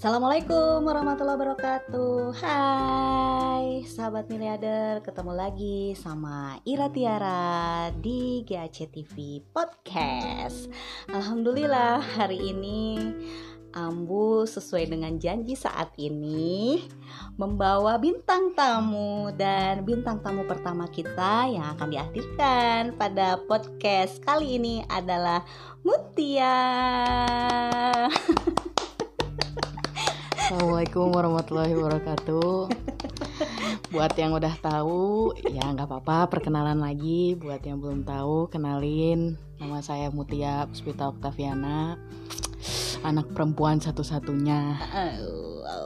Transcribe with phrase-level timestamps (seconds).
[0.00, 2.32] Assalamualaikum warahmatullahi wabarakatuh.
[2.40, 5.04] Hai sahabat miliarder.
[5.04, 10.72] Ketemu lagi sama Ira Tiara di GAC TV Podcast.
[11.12, 13.12] Alhamdulillah hari ini
[13.76, 16.80] Ambu sesuai dengan janji saat ini
[17.36, 24.80] Membawa bintang tamu Dan bintang tamu pertama kita yang akan dihadirkan pada podcast kali ini
[24.88, 25.44] adalah
[25.84, 26.56] Mutia
[30.50, 32.74] Assalamualaikum warahmatullahi wabarakatuh.
[33.94, 36.26] Buat yang udah tahu, ya nggak apa-apa.
[36.26, 37.38] Perkenalan lagi.
[37.38, 39.38] Buat yang belum tahu, kenalin.
[39.62, 41.94] Nama saya Mutia Puspita Oktaviana,
[43.06, 44.74] anak perempuan satu-satunya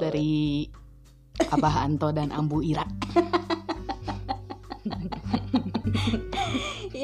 [0.01, 0.65] dari
[1.53, 2.89] Abah Anto dan Ambu Ira.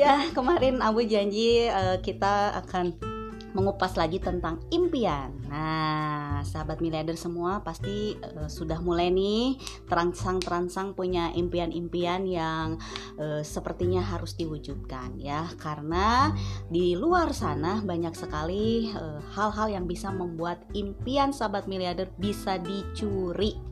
[0.00, 3.09] ya kemarin Abu janji uh, kita akan
[3.52, 5.34] mengupas lagi tentang impian.
[5.50, 9.58] Nah, sahabat miliarder semua pasti uh, sudah mulai nih
[9.90, 12.78] terangsang-terangsang punya impian-impian yang
[13.18, 15.50] uh, sepertinya harus diwujudkan ya.
[15.58, 16.30] Karena
[16.70, 18.90] di luar sana banyak sekali
[19.34, 23.70] hal-hal uh, yang bisa membuat impian sahabat miliarder bisa dicuri.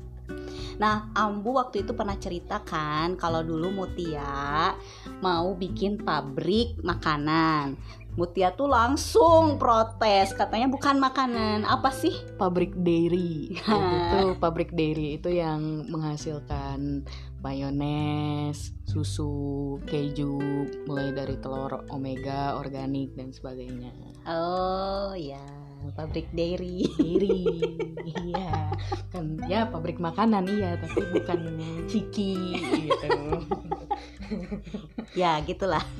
[0.79, 4.79] Nah, Ambu waktu itu pernah ceritakan kalau dulu Mutia
[5.21, 7.79] mau bikin pabrik makanan.
[8.19, 11.63] Mutia tuh langsung protes katanya bukan makanan.
[11.63, 12.11] Apa sih?
[12.35, 13.55] Pabrik dairy.
[14.11, 17.07] Itu pabrik dairy itu yang menghasilkan
[17.39, 20.43] mayones susu keju
[20.91, 23.95] mulai dari telur omega organik dan sebagainya.
[24.27, 25.58] Oh ya
[25.95, 26.87] pabrik dairy.
[26.99, 27.43] Dairy
[28.27, 28.73] iya.
[29.11, 31.41] Kan ya pabrik makanan iya tapi bukan
[31.89, 33.11] ciki gitu.
[35.17, 35.83] Ya gitulah.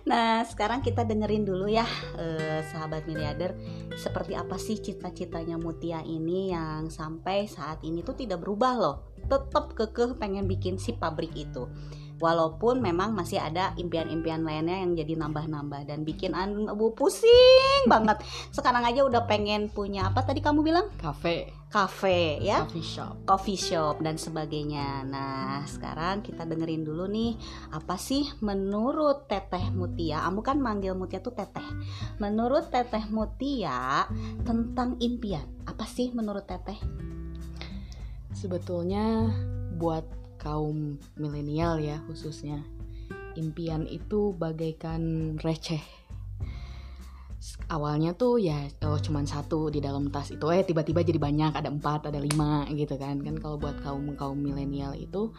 [0.00, 1.84] Nah, sekarang kita dengerin dulu ya,
[2.16, 3.52] eh, sahabat miliarder,
[4.00, 8.96] seperti apa sih cita-citanya Mutia ini yang sampai saat ini tuh tidak berubah loh.
[9.28, 11.68] Tetap kekeh pengen bikin si pabrik itu
[12.20, 18.20] walaupun memang masih ada impian-impian lainnya yang jadi nambah-nambah dan bikin abu pusing banget.
[18.52, 20.86] Sekarang aja udah pengen punya apa tadi kamu bilang?
[21.00, 22.66] Kafe kafe ya?
[22.66, 23.14] Coffee shop.
[23.24, 25.06] Coffee shop dan sebagainya.
[25.06, 27.38] Nah sekarang kita dengerin dulu nih
[27.70, 30.26] apa sih menurut teteh Mutia?
[30.26, 31.64] Kamu kan manggil Mutia tuh teteh.
[32.18, 34.04] Menurut teteh Mutia
[34.42, 36.76] tentang impian apa sih menurut teteh?
[38.34, 39.30] Sebetulnya
[39.78, 42.64] buat kaum milenial ya khususnya.
[43.36, 45.84] Impian itu bagaikan receh.
[47.70, 50.42] Awalnya tuh ya oh cuman satu di dalam tas itu.
[50.50, 53.20] Eh tiba-tiba jadi banyak ada empat ada lima gitu kan.
[53.20, 55.30] Kan kalau buat kaum kaum milenial itu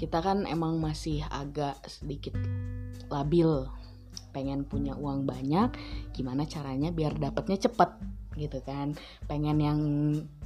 [0.00, 2.34] kita kan emang masih agak sedikit
[3.12, 3.68] labil.
[4.32, 5.76] Pengen punya uang banyak
[6.16, 7.90] gimana caranya biar dapatnya cepet
[8.36, 8.96] gitu kan.
[9.28, 9.80] Pengen yang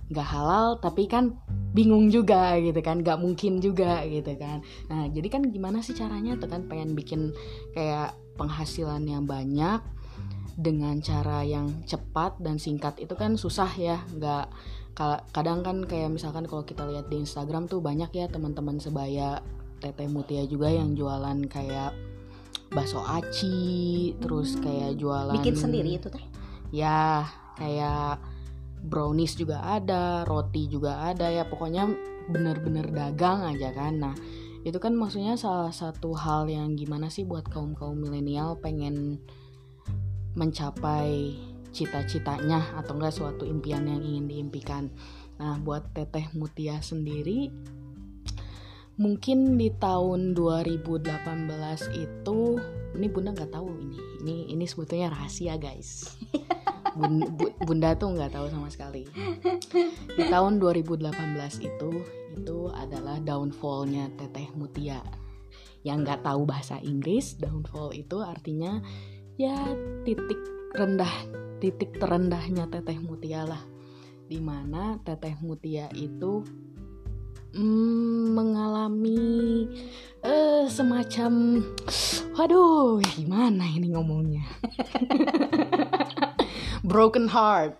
[0.06, 1.34] nggak halal tapi kan
[1.75, 4.65] bingung juga gitu kan nggak mungkin juga gitu kan.
[4.89, 7.37] Nah jadi kan gimana sih caranya tuh kan pengen bikin
[7.77, 9.83] kayak penghasilan yang banyak
[10.56, 14.49] dengan cara yang cepat dan singkat itu kan susah ya nggak
[15.37, 19.45] kadang kan kayak misalkan kalau kita lihat di Instagram tuh banyak ya teman-teman sebaya
[19.77, 21.93] Teteh Mutia juga yang jualan kayak
[22.72, 26.25] bakso aci terus kayak jualan bikin sendiri itu teh?
[26.72, 27.28] Ya
[27.61, 28.25] kayak
[28.87, 31.91] brownies juga ada, roti juga ada ya pokoknya
[32.31, 33.99] bener-bener dagang aja kan.
[33.99, 34.15] Nah
[34.63, 39.19] itu kan maksudnya salah satu hal yang gimana sih buat kaum kaum milenial pengen
[40.39, 41.39] mencapai
[41.75, 44.91] cita-citanya atau enggak suatu impian yang ingin diimpikan.
[45.37, 47.53] Nah buat Teteh Mutia sendiri
[48.97, 51.13] mungkin di tahun 2018
[51.93, 52.41] itu
[52.97, 56.17] ini bunda nggak tahu ini ini ini sebetulnya rahasia guys
[56.97, 57.29] bunda,
[57.62, 59.05] bunda tuh nggak tahu sama sekali.
[60.17, 61.05] Di tahun 2018
[61.61, 61.91] itu
[62.37, 65.05] itu adalah downfallnya teteh Mutia.
[65.84, 68.81] Yang nggak tahu bahasa Inggris downfall itu artinya
[69.37, 69.54] ya
[70.03, 70.41] titik
[70.72, 71.13] rendah
[71.60, 73.63] titik terendahnya teteh Mutia lah.
[74.27, 76.43] Di mana teteh Mutia itu
[77.57, 79.69] mm, mengalami
[80.21, 81.63] uh, semacam
[82.37, 84.45] waduh gimana ini ngomongnya
[86.91, 87.77] broken heart.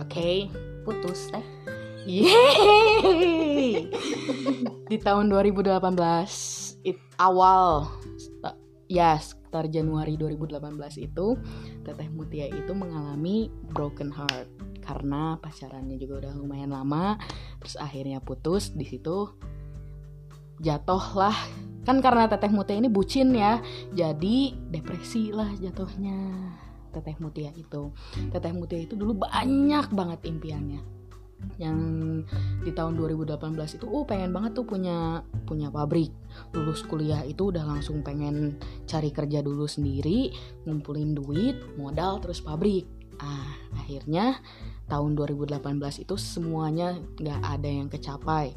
[0.00, 0.36] Oke okay?
[0.82, 1.44] putus teh.
[2.02, 3.86] Yeay!
[4.92, 5.80] di tahun 2018
[6.84, 7.88] it, awal
[8.92, 11.40] ya sekitar Januari 2018 itu
[11.80, 14.52] Teteh Mutia itu mengalami broken heart.
[14.82, 17.16] Karena pacarannya juga udah lumayan lama
[17.62, 18.76] terus akhirnya putus.
[18.76, 19.32] Di situ
[20.60, 21.36] jatuh lah.
[21.88, 23.64] Kan karena Teteh Mutia ini bucin ya
[23.96, 26.20] jadi depresi lah jatuhnya
[26.92, 27.90] Teteh Mutia itu.
[28.30, 30.80] Teteh Mutia itu dulu banyak banget impiannya.
[31.58, 31.78] Yang
[32.62, 36.14] di tahun 2018 itu oh pengen banget tuh punya punya pabrik.
[36.54, 40.30] Lulus kuliah itu udah langsung pengen cari kerja dulu sendiri
[40.68, 42.86] ngumpulin duit modal terus pabrik.
[43.18, 44.38] Ah akhirnya
[44.86, 45.58] tahun 2018
[46.06, 48.54] itu semuanya nggak ada yang kecapai.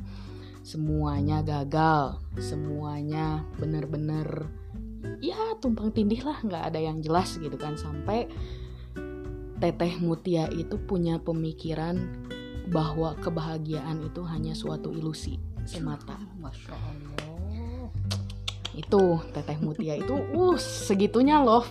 [0.65, 2.21] Semuanya gagal.
[2.41, 4.49] Semuanya bener-bener
[5.23, 8.27] ya tumpang tindih lah nggak ada yang jelas gitu kan sampai
[9.55, 11.95] Teteh Mutia itu punya pemikiran
[12.69, 16.19] bahwa kebahagiaan itu hanya suatu ilusi semata.
[16.43, 17.87] Masya Allah.
[18.75, 21.63] Itu Teteh Mutia itu uh segitunya loh.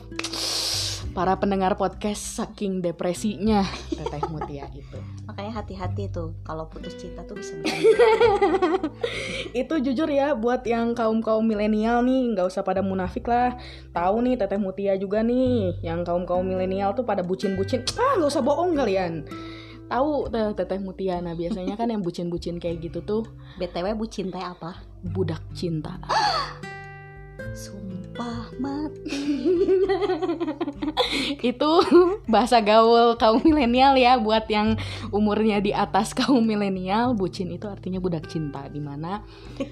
[1.15, 3.63] Para pendengar podcast saking depresinya.
[3.87, 4.99] Teteh Mutia itu.
[5.31, 7.95] Makanya hati-hati tuh kalau putus cinta tuh bisa bikin
[9.63, 13.55] itu jujur ya buat yang kaum kaum milenial nih nggak usah pada munafik lah.
[13.95, 18.19] Tahu nih teteh mutia juga nih yang kaum kaum milenial tuh pada bucin bucin ah
[18.19, 19.23] nggak usah bohong kalian.
[19.87, 23.23] Tahu teh teteh mutia nah biasanya kan yang bucin bucin kayak gitu tuh
[23.63, 24.83] BTW bu cinta apa?
[25.05, 26.01] budak cinta
[27.55, 29.47] Sumpah mati.
[31.55, 31.71] itu
[32.27, 34.75] bahasa gaul kaum milenial ya buat yang
[35.15, 37.15] umurnya di atas kaum milenial.
[37.15, 39.23] Bucin itu artinya budak cinta di mana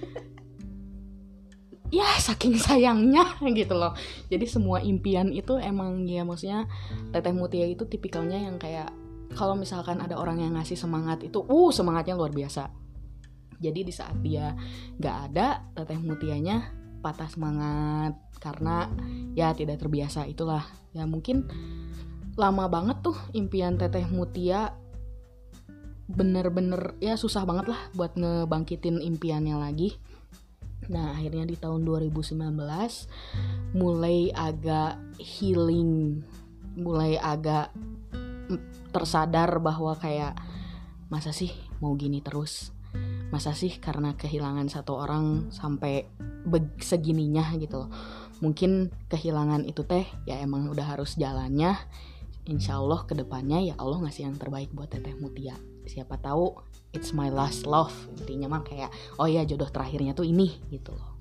[1.99, 3.99] ya saking sayangnya gitu loh.
[4.31, 6.71] Jadi semua impian itu emang ya maksudnya
[7.11, 8.95] teteh mutia itu tipikalnya yang kayak
[9.35, 12.71] kalau misalkan ada orang yang ngasih semangat itu uh semangatnya luar biasa.
[13.59, 14.55] Jadi di saat dia
[15.03, 18.87] nggak ada teteh mutianya patah semangat karena
[19.35, 20.63] ya tidak terbiasa itulah.
[20.95, 21.51] Ya mungkin
[22.39, 24.73] lama banget tuh impian teteh mutia
[26.09, 29.99] bener-bener ya susah banget lah buat ngebangkitin impiannya lagi.
[30.89, 32.39] Nah akhirnya di tahun 2019
[33.77, 36.23] mulai agak healing
[36.77, 37.69] mulai agak
[38.93, 40.37] tersadar bahwa kayak
[41.09, 42.73] masa sih mau gini terus
[43.33, 46.05] masa sih karena kehilangan satu orang sampai
[46.79, 47.91] segininya gitu loh.
[48.45, 51.73] Mungkin kehilangan itu teh ya emang udah harus jalannya.
[52.45, 55.57] Insya Allah ke depannya ya Allah ngasih yang terbaik buat teteh mutia.
[55.89, 56.53] Siapa tahu
[56.93, 57.95] it's my last love.
[58.21, 61.17] Intinya mah kayak oh ya jodoh terakhirnya tuh ini gitu loh.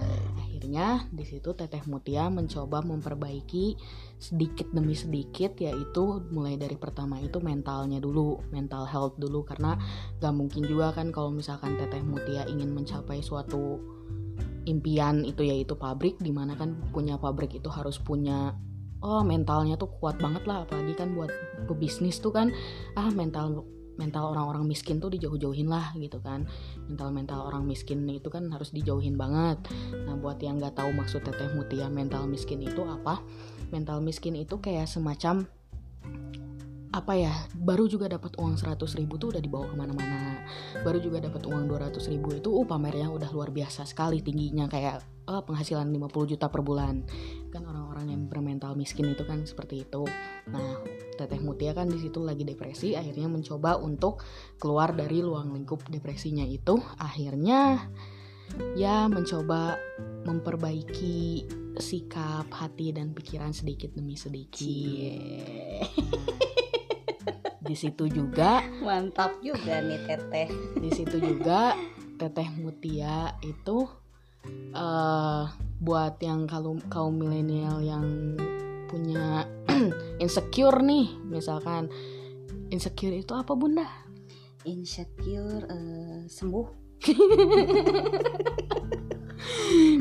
[0.00, 3.76] Nah, akhirnya di situ Teteh Mutia mencoba memperbaiki
[4.20, 9.42] sedikit demi sedikit yaitu mulai dari pertama itu mentalnya dulu, mental health dulu.
[9.48, 9.80] Karena
[10.20, 13.80] gak mungkin juga kan kalau misalkan Teteh Mutia ingin mencapai suatu
[14.68, 18.52] impian itu yaitu pabrik di mana kan punya pabrik itu harus punya
[19.00, 20.68] oh mentalnya tuh kuat banget lah.
[20.68, 21.32] Apalagi kan buat
[21.64, 22.52] pebisnis tuh kan
[23.00, 23.64] ah mental
[24.00, 26.48] mental orang-orang miskin tuh dijauh-jauhin lah gitu kan.
[26.88, 29.60] Mental-mental orang miskin itu kan harus dijauhin banget.
[29.92, 33.20] Nah buat yang nggak tahu maksud teteh mutia mental miskin itu apa
[33.70, 35.46] mental miskin itu kayak semacam
[36.90, 40.42] apa ya baru juga dapat uang 100 ribu tuh udah dibawa ke mana-mana.
[40.82, 44.98] Baru juga dapat uang 200 ribu itu uh pamernya udah luar biasa sekali tingginya kayak
[45.30, 47.06] oh, penghasilan 50 juta per bulan.
[47.54, 50.02] Kan orang-orang yang bermental miskin itu kan seperti itu.
[50.50, 50.82] Nah
[51.14, 54.26] teteh mutia kan di situ lagi depresi akhirnya mencoba untuk
[54.58, 56.74] keluar dari luang lingkup depresinya itu.
[56.98, 57.86] Akhirnya
[58.76, 59.78] ya mencoba
[60.26, 61.46] memperbaiki
[61.80, 65.16] sikap hati dan pikiran sedikit demi sedikit
[67.60, 70.48] di situ juga Mantap juga nih teteh.
[70.76, 71.78] di situ juga
[72.18, 73.86] teteh mutia itu
[74.74, 75.44] eh
[75.80, 78.36] buat yang kaum kaum milenial yang
[78.90, 79.48] punya
[80.22, 81.88] insecure nih misalkan
[82.68, 83.88] insecure itu apa bunda
[84.68, 86.79] Insecure eh, sembuh.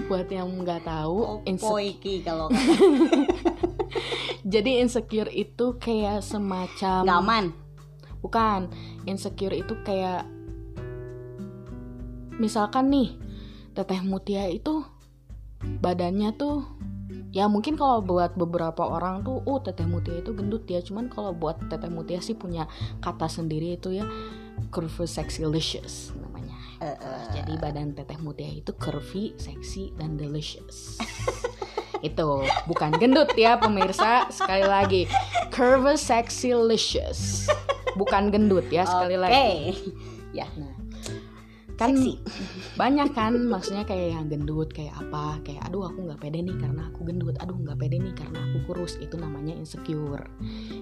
[0.10, 2.52] buat yang nggak tahu inse- Poiki kalau
[4.54, 7.46] jadi insecure itu kayak semacam aman.
[8.20, 8.68] bukan.
[9.08, 10.28] Insecure itu kayak
[12.40, 13.16] misalkan nih
[13.76, 14.84] teteh mutia itu
[15.60, 16.64] badannya tuh
[17.30, 20.84] ya mungkin kalau buat beberapa orang tuh oh teteh mutia itu gendut ya.
[20.84, 22.68] Cuman kalau buat teteh mutia sih punya
[23.00, 24.04] kata sendiri itu ya
[24.68, 26.29] curvy sexylicious namanya
[27.36, 30.98] Jadi badan teteh mutia itu curvy seksi dan delicious.
[32.00, 34.32] Itu bukan gendut ya pemirsa.
[34.32, 35.02] Sekali lagi
[35.52, 37.52] curvy sexylicious
[38.00, 39.24] bukan gendut ya sekali Oke.
[39.28, 39.52] lagi.
[40.32, 40.48] Ya.
[40.56, 40.72] nah.
[41.80, 42.20] Kan Seksi.
[42.76, 46.92] banyak kan maksudnya kayak yang gendut kayak apa kayak aduh aku nggak pede nih karena
[46.92, 47.36] aku gendut.
[47.40, 49.00] Aduh nggak pede nih karena aku kurus.
[49.00, 50.28] Itu namanya insecure.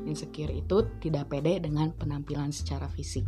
[0.06, 3.26] Insecure itu tidak pede dengan penampilan secara fisik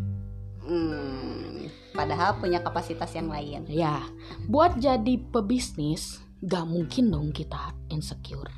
[0.70, 1.66] Hmm,
[1.98, 3.66] padahal punya kapasitas yang lain.
[3.66, 4.06] ya
[4.46, 8.54] buat jadi pebisnis gak mungkin dong kita insecure.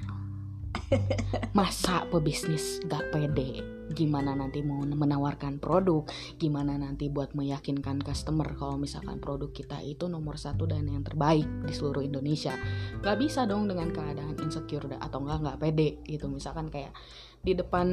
[1.57, 3.63] Masa pebisnis gak pede?
[3.95, 6.03] Gimana nanti mau menawarkan produk?
[6.35, 11.47] Gimana nanti buat meyakinkan customer kalau misalkan produk kita itu nomor satu dan yang terbaik
[11.63, 12.55] di seluruh Indonesia?
[12.99, 16.27] Gak bisa dong dengan keadaan insecure atau enggak nggak pede gitu.
[16.27, 16.91] Misalkan kayak
[17.41, 17.89] di depan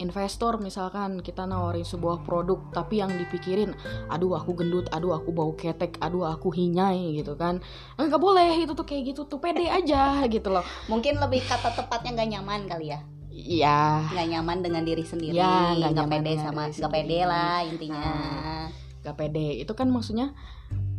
[0.00, 3.76] investor misalkan kita nawarin sebuah produk tapi yang dipikirin
[4.08, 7.60] aduh aku gendut aduh aku bau ketek aduh aku hinyai gitu kan.
[8.00, 10.64] Nggak boleh itu tuh kayak gitu tuh pede aja gitu loh.
[10.88, 13.00] Mungkin lebih kata tepatnya nggak nyaman kali ya?
[13.30, 14.10] Iya.
[14.10, 18.00] nggak nyaman dengan diri sendiri Ya, nggak nggak nyaman pede sama nggak pede lah intinya.
[18.00, 18.66] Nah.
[19.00, 19.48] gak pede.
[19.60, 20.36] Itu kan maksudnya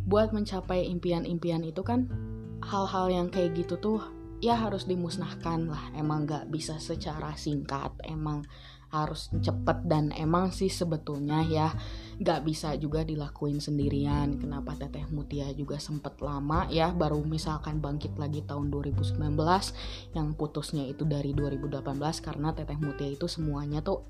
[0.06, 2.10] buat mencapai impian-impian itu kan
[2.62, 4.02] hal-hal yang kayak gitu tuh
[4.42, 5.94] ya harus dimusnahkan lah.
[5.94, 8.42] Emang gak bisa secara singkat emang
[8.92, 11.72] harus cepet dan emang sih sebetulnya ya
[12.20, 14.36] gak bisa juga dilakuin sendirian.
[14.36, 19.16] Kenapa Teteh Mutia juga sempet lama ya baru misalkan bangkit lagi tahun 2019
[20.12, 21.80] yang putusnya itu dari 2018
[22.20, 24.04] karena Teteh Mutia itu semuanya tuh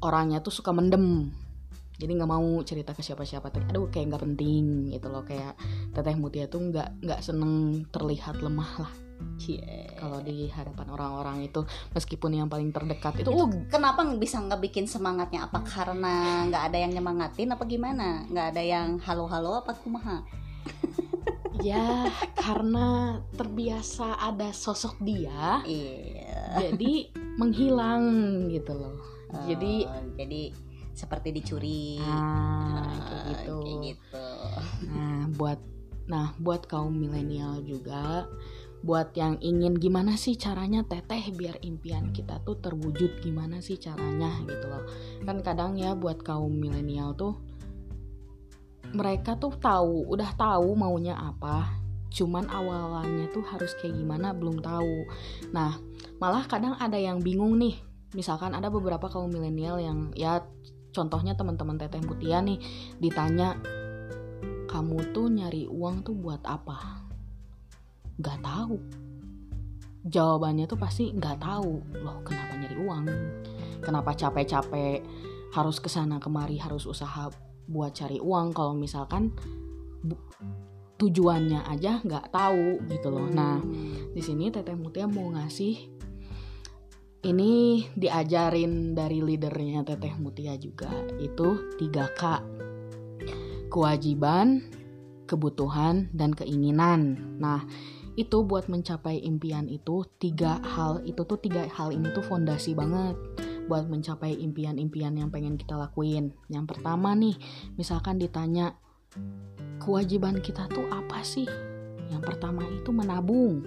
[0.00, 1.34] orangnya tuh suka mendem.
[1.98, 3.52] Jadi nggak mau cerita ke siapa-siapa.
[3.70, 5.22] Aduh kayak nggak penting gitu loh.
[5.22, 5.54] Kayak
[5.94, 9.01] teteh mutia tuh nggak nggak seneng terlihat lemah lah
[9.98, 11.62] Kalau di hadapan orang-orang itu
[11.94, 15.46] meskipun yang paling terdekat itu itu oh kenapa bisa nggak bikin semangatnya?
[15.46, 18.26] Apa karena nggak ada yang nyemangatin apa gimana?
[18.28, 20.22] Nggak ada yang halo-halo apa kumaha?
[21.62, 26.58] Ya karena terbiasa ada sosok dia iya.
[26.58, 28.02] jadi menghilang
[28.50, 28.98] gitu loh.
[29.46, 30.50] Jadi Oh, jadi
[30.92, 32.00] seperti dicuri.
[32.02, 33.56] Ah, Ah, kayak gitu.
[33.64, 34.26] kayak gitu.
[34.92, 35.60] Nah, buat
[36.02, 38.26] nah buat kaum milenial juga
[38.82, 44.42] buat yang ingin gimana sih caranya teteh biar impian kita tuh terwujud gimana sih caranya
[44.42, 44.82] gitu loh.
[45.22, 47.38] Kan kadang ya buat kaum milenial tuh
[48.92, 51.80] mereka tuh tahu, udah tahu maunya apa.
[52.12, 55.08] Cuman awalannya tuh harus kayak gimana belum tahu.
[55.54, 55.80] Nah,
[56.20, 57.80] malah kadang ada yang bingung nih.
[58.12, 60.44] Misalkan ada beberapa kaum milenial yang ya
[60.92, 62.60] contohnya teman-teman teteh Mutia nih
[63.00, 63.56] ditanya
[64.68, 67.01] kamu tuh nyari uang tuh buat apa?
[68.20, 68.76] Gak tahu.
[70.02, 71.80] Jawabannya tuh pasti gak tahu.
[72.02, 73.04] Loh, kenapa nyari uang?
[73.80, 75.00] Kenapa capek-capek
[75.52, 77.28] harus ke sana kemari harus usaha
[77.68, 79.30] buat cari uang kalau misalkan
[80.96, 83.28] tujuannya aja nggak tahu gitu loh.
[83.28, 83.58] Nah,
[84.14, 85.92] di sini Teteh Mutia mau ngasih
[87.22, 90.90] ini diajarin dari leadernya Teteh Mutia juga
[91.22, 92.22] itu 3K
[93.70, 94.66] kewajiban
[95.30, 97.62] kebutuhan dan keinginan nah
[98.12, 103.16] itu buat mencapai impian itu tiga hal itu tuh tiga hal ini tuh fondasi banget.
[103.70, 106.34] Buat mencapai impian-impian yang pengen kita lakuin.
[106.52, 107.38] Yang pertama nih
[107.78, 108.76] misalkan ditanya
[109.80, 111.48] kewajiban kita tuh apa sih?
[112.12, 113.64] Yang pertama itu menabung.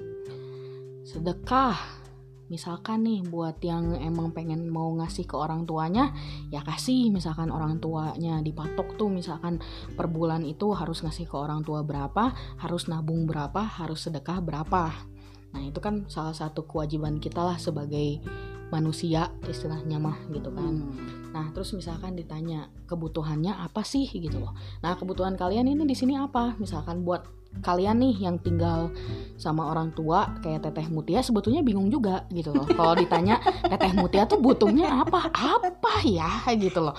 [1.05, 2.04] Sedekah
[2.47, 6.13] misalkan nih buat yang emang pengen mau ngasih ke orang tuanya
[6.53, 9.57] ya kasih misalkan orang tuanya dipatok tuh misalkan
[9.97, 14.93] per bulan itu harus ngasih ke orang tua berapa harus nabung berapa harus sedekah berapa
[15.55, 18.21] nah itu kan salah satu kewajiban kita lah sebagai
[18.69, 21.25] manusia istilahnya mah gitu kan Hmm.
[21.35, 24.55] Nah, terus misalkan ditanya kebutuhannya apa sih gitu loh.
[24.79, 26.55] Nah, kebutuhan kalian ini di sini apa?
[26.63, 27.27] Misalkan buat
[27.63, 28.91] kalian nih yang tinggal
[29.35, 32.67] sama orang tua kayak Teteh Mutia sebetulnya bingung juga gitu loh.
[32.67, 33.39] Kalau ditanya
[33.71, 35.29] Teteh Mutia tuh butuhnya apa?
[35.31, 36.95] Apa ya gitu loh.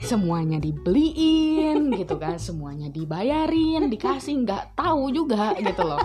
[0.00, 6.00] Semuanya dibeliin gitu kan, semuanya dibayarin, dikasih nggak tahu juga gitu loh.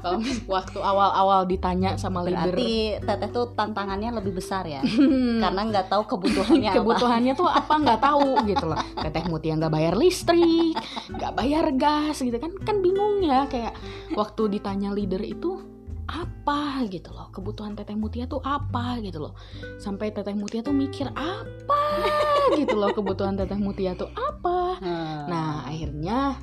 [0.00, 0.16] Kalau
[0.48, 5.44] waktu awal-awal ditanya sama leader berarti teteh tuh tantangannya lebih besar ya Hmm.
[5.44, 9.68] karena nggak tahu kebutuhannya apa kebutuhannya tuh apa nggak tahu gitu loh teteh mutia nggak
[9.68, 10.72] bayar listrik
[11.12, 13.76] nggak bayar gas gitu kan kan bingung ya kayak
[14.16, 15.60] waktu ditanya leader itu
[16.10, 19.38] apa gitu loh kebutuhan teteh mutia tuh apa gitu loh
[19.78, 21.82] sampai teteh mutia tuh mikir apa
[22.58, 25.28] gitu loh kebutuhan teteh mutia tuh apa Hmm.
[25.28, 26.40] nah akhirnya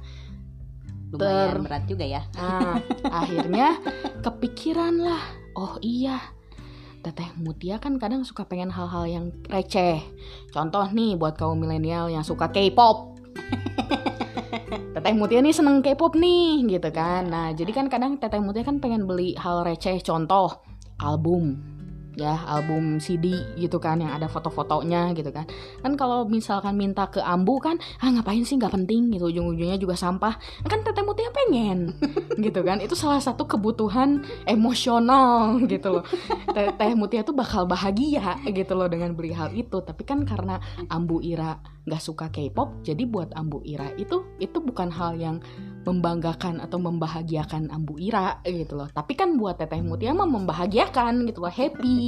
[1.09, 2.77] lumayan ter- berat juga ya Nah,
[3.09, 3.79] akhirnya
[4.21, 5.23] kepikiran lah.
[5.55, 6.19] Oh iya,
[7.01, 10.03] Teteh Mutia kan kadang suka pengen hal-hal yang receh.
[10.51, 13.17] Contoh nih buat kaum milenial yang suka K-pop.
[14.67, 17.31] Teteh Mutia nih seneng K-pop nih gitu kan.
[17.31, 20.03] Nah, jadi kan kadang Teteh Mutia kan pengen beli hal receh.
[20.03, 20.59] Contoh
[20.99, 21.76] album
[22.17, 25.45] ya album CD gitu kan yang ada foto-fotonya gitu kan.
[25.85, 29.29] Kan kalau misalkan minta ke ambu kan ah ngapain sih nggak penting gitu.
[29.29, 30.33] Ujung-ujungnya juga sampah.
[30.65, 31.93] Kan teteh mutia pengen
[32.45, 32.81] gitu kan.
[32.81, 36.05] Itu salah satu kebutuhan emosional gitu loh.
[36.51, 39.77] Teh, teh mutia tuh bakal bahagia gitu loh dengan beli hal itu.
[39.85, 40.57] Tapi kan karena
[40.89, 45.39] Ambu Ira nggak suka K-pop jadi buat Ambu Ira itu itu bukan hal yang
[45.87, 48.91] membanggakan atau membahagiakan Ambu Ira gitu loh.
[48.91, 51.53] Tapi kan buat Teteh Mutia mah membahagiakan gitu loh.
[51.53, 52.06] Happy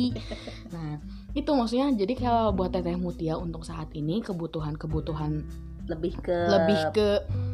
[0.74, 1.00] nah
[1.38, 5.46] itu maksudnya jadi kalau buat Teteh Mutia untuk saat ini kebutuhan-kebutuhan
[5.90, 7.08] lebih ke lebih ke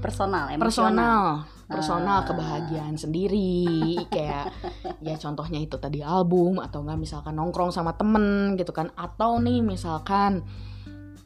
[0.04, 0.60] personal emosional.
[0.60, 1.24] personal
[1.66, 2.26] personal Ah.
[2.28, 4.54] kebahagiaan sendiri kayak
[5.02, 9.64] ya contohnya itu tadi album atau enggak misalkan nongkrong sama temen gitu kan atau nih
[9.64, 10.46] misalkan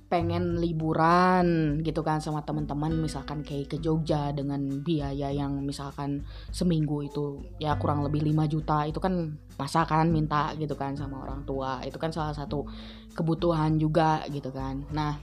[0.10, 7.06] pengen liburan gitu kan sama teman-teman misalkan kayak ke Jogja dengan biaya yang misalkan seminggu
[7.06, 11.46] itu ya kurang lebih 5 juta itu kan masa kan minta gitu kan sama orang
[11.46, 11.86] tua.
[11.86, 12.66] Itu kan salah satu
[13.14, 14.82] kebutuhan juga gitu kan.
[14.90, 15.22] Nah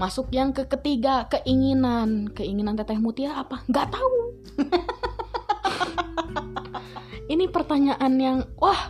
[0.00, 2.32] masuk yang ke ketiga keinginan.
[2.32, 3.60] Keinginan teteh mutia apa?
[3.68, 4.16] Nggak tahu.
[7.32, 8.88] Ini pertanyaan yang wah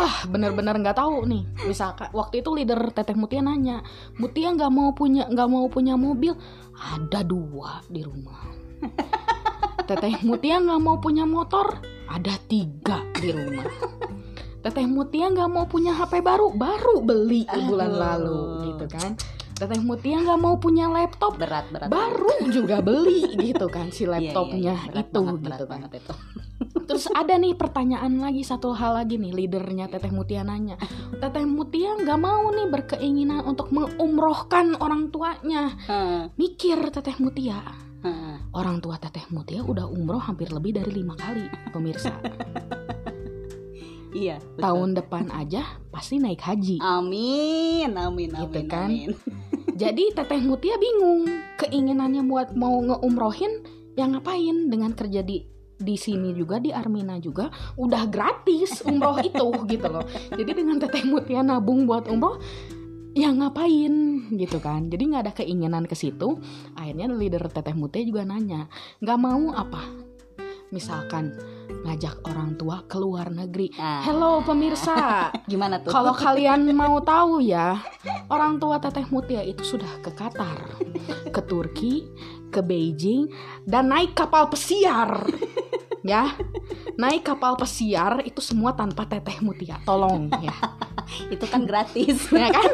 [0.00, 1.44] wah bener-bener nggak tahu nih.
[1.68, 3.84] Misalkan waktu itu leader teteh mutia nanya
[4.16, 6.32] mutia nggak mau punya nggak mau punya mobil?
[6.72, 8.40] Ada dua di rumah.
[9.88, 11.76] Teteh mutia nggak mau punya motor?
[12.08, 13.68] Ada tiga di rumah.
[14.64, 16.56] Teteh mutia nggak mau punya hp baru?
[16.56, 19.12] Baru beli bulan lalu gitu kan
[19.60, 21.36] teteh mutia nggak mau punya laptop.
[21.36, 24.88] Berat berat baru juga beli gitu kan si Iya, iya, laptopnya iya.
[24.88, 26.14] Berat itu banget, berat gitu kan itu.
[26.88, 30.80] Terus ada nih pertanyaan lagi satu hal lagi nih leadernya Teteh Mutia nanya.
[31.20, 35.76] Teteh Mutia nggak mau nih berkeinginan untuk mengumrohkan orang tuanya.
[36.34, 37.60] Mikir Teteh Mutia.
[38.50, 42.10] Orang tua Teteh Mutia udah umroh hampir lebih dari lima kali pemirsa
[44.12, 44.62] iya betul.
[44.62, 48.88] tahun depan aja pasti naik haji amin amin amin Gitu kan.
[48.88, 49.12] amin.
[49.80, 51.24] Jadi Teteh Mutia bingung
[51.56, 53.64] keinginannya buat mau ngeumrohin
[53.96, 55.40] yang ngapain dengan kerja di
[55.74, 60.04] di sini juga di Armina juga udah gratis umroh itu gitu loh.
[60.30, 62.36] Jadi dengan Teteh Mutia nabung buat umroh
[63.16, 64.92] yang ngapain gitu kan.
[64.92, 66.36] Jadi nggak ada keinginan ke situ.
[66.76, 68.68] Akhirnya leader Teteh Mutia juga nanya,
[69.00, 69.80] nggak mau apa?
[70.68, 71.32] Misalkan
[71.70, 73.72] ngajak orang tua ke luar negeri.
[73.74, 77.80] Nah, Hello pemirsa, gimana tuh kalau kalian mau tahu ya,
[78.28, 80.76] orang tua Teteh Mutia itu sudah ke Qatar,
[81.30, 82.06] ke Turki,
[82.48, 83.30] ke Beijing,
[83.64, 85.24] dan naik kapal pesiar.
[86.00, 86.32] Ya,
[86.96, 89.78] naik kapal pesiar itu semua tanpa Teteh Mutia.
[89.84, 90.56] Tolong ya,
[91.34, 92.72] itu kan gratis ya kan?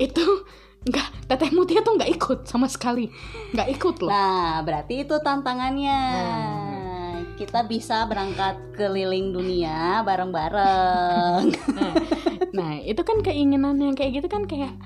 [0.00, 0.48] Itu
[0.82, 3.06] nggak Teteh Mutia tuh nggak ikut sama sekali,
[3.54, 4.10] nggak ikut loh.
[4.10, 6.61] nah berarti itu tantangannya Nah.
[7.38, 11.48] Kita bisa berangkat keliling dunia bareng-bareng
[12.52, 14.76] Nah, itu kan keinginan yang kayak gitu kan kayak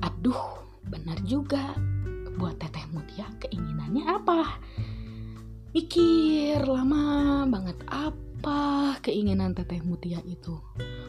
[0.00, 1.76] aduh, benar juga.
[2.36, 4.60] Buat Teteh Mutia keinginannya apa?
[5.72, 10.56] Mikir lama banget apa keinginan Teteh Mutia itu.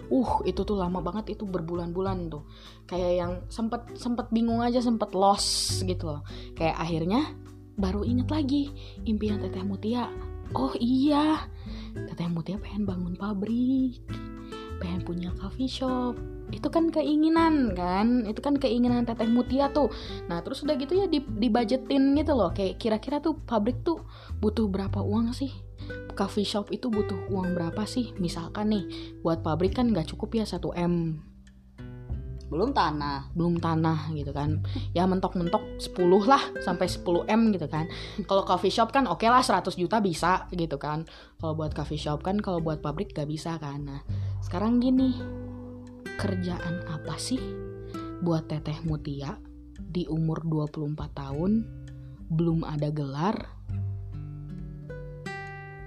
[0.07, 2.47] Uh, itu tuh lama banget itu berbulan-bulan tuh.
[2.87, 6.21] Kayak yang sempet sempet bingung aja, sempet lost gitu loh.
[6.55, 7.21] Kayak akhirnya
[7.75, 8.71] baru inget lagi
[9.07, 10.07] impian Teteh Mutia.
[10.55, 11.49] Oh iya,
[11.95, 13.99] Teteh Mutia pengen bangun pabrik
[14.77, 16.15] pengen punya coffee shop.
[16.53, 18.23] Itu kan keinginan kan?
[18.23, 19.91] Itu kan keinginan teteh mutia tuh.
[20.31, 22.55] Nah terus udah gitu ya di dibajetin gitu loh.
[22.55, 24.05] Kayak kira-kira tuh pabrik tuh
[24.39, 25.51] butuh berapa uang sih?
[26.15, 28.15] Coffee shop itu butuh uang berapa sih?
[28.17, 28.85] Misalkan nih
[29.21, 31.19] buat pabrik kan nggak cukup ya 1 m
[32.47, 33.31] belum tanah.
[33.35, 34.63] Belum tanah gitu kan.
[34.95, 37.87] Ya mentok-mentok 10 lah sampai 10 m gitu kan.
[38.23, 41.03] Kalau coffee shop kan oke lah 100 juta bisa gitu kan.
[41.39, 43.83] Kalau buat coffee shop kan kalau buat pabrik gak bisa kan.
[43.83, 44.01] Nah
[44.39, 45.19] sekarang gini
[46.17, 47.39] kerjaan apa sih
[48.23, 49.37] buat teteh mutia
[49.77, 51.51] di umur 24 tahun?
[52.27, 53.35] Belum ada gelar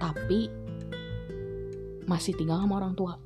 [0.01, 0.49] tapi
[2.09, 3.21] masih tinggal sama orang tua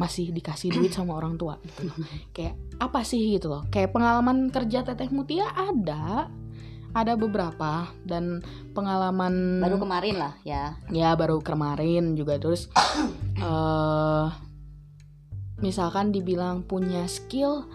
[0.00, 1.96] masih dikasih duit sama orang tua gitu loh.
[2.32, 3.68] kayak apa sih gitu loh?
[3.68, 6.32] Kayak pengalaman kerja teteh mutia ada
[6.90, 10.80] ada beberapa dan pengalaman baru kemarin lah ya.
[10.88, 12.40] Ya baru kemarin juga.
[12.40, 12.72] Terus
[13.44, 14.26] eh
[15.60, 17.68] misalkan dibilang punya skill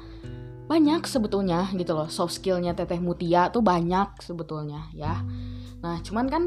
[0.66, 2.10] banyak sebetulnya gitu loh.
[2.10, 5.22] Soft skillnya teteh mutia tuh banyak sebetulnya ya.
[5.86, 6.44] Nah cuman kan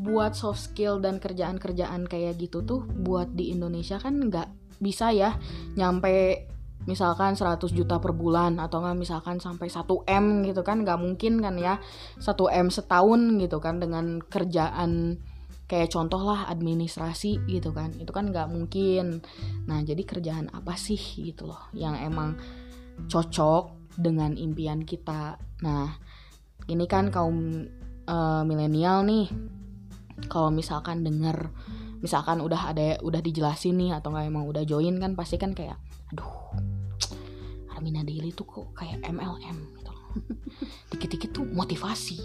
[0.00, 5.36] buat soft skill dan kerjaan-kerjaan kayak gitu tuh buat di Indonesia kan nggak bisa ya
[5.76, 6.48] nyampe
[6.88, 11.44] misalkan 100 juta per bulan atau nggak misalkan sampai 1 M gitu kan nggak mungkin
[11.44, 11.76] kan ya
[12.18, 15.20] 1 M setahun gitu kan dengan kerjaan
[15.70, 19.22] kayak contoh lah administrasi gitu kan itu kan nggak mungkin.
[19.70, 22.34] Nah jadi kerjaan apa sih gitu loh yang emang
[23.06, 25.38] cocok dengan impian kita.
[25.62, 25.94] Nah
[26.66, 27.70] ini kan kaum
[28.08, 29.30] eh, milenial nih
[30.26, 31.54] kalau misalkan denger
[32.00, 35.76] misalkan udah ada udah dijelasin nih atau nggak emang udah join kan pasti kan kayak
[36.12, 36.56] aduh
[37.76, 39.92] Armina Daily tuh kok kayak MLM gitu.
[40.92, 42.20] Dikit-dikit tuh motivasi.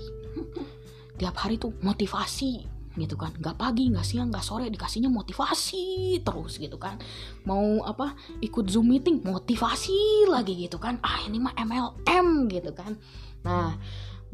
[1.20, 3.32] Tiap hari tuh motivasi gitu kan.
[3.36, 7.00] Nggak pagi nggak siang nggak sore dikasihnya motivasi terus gitu kan.
[7.48, 11.00] Mau apa ikut zoom meeting motivasi lagi gitu kan.
[11.04, 12.96] Ah ini mah MLM gitu kan.
[13.44, 13.76] Nah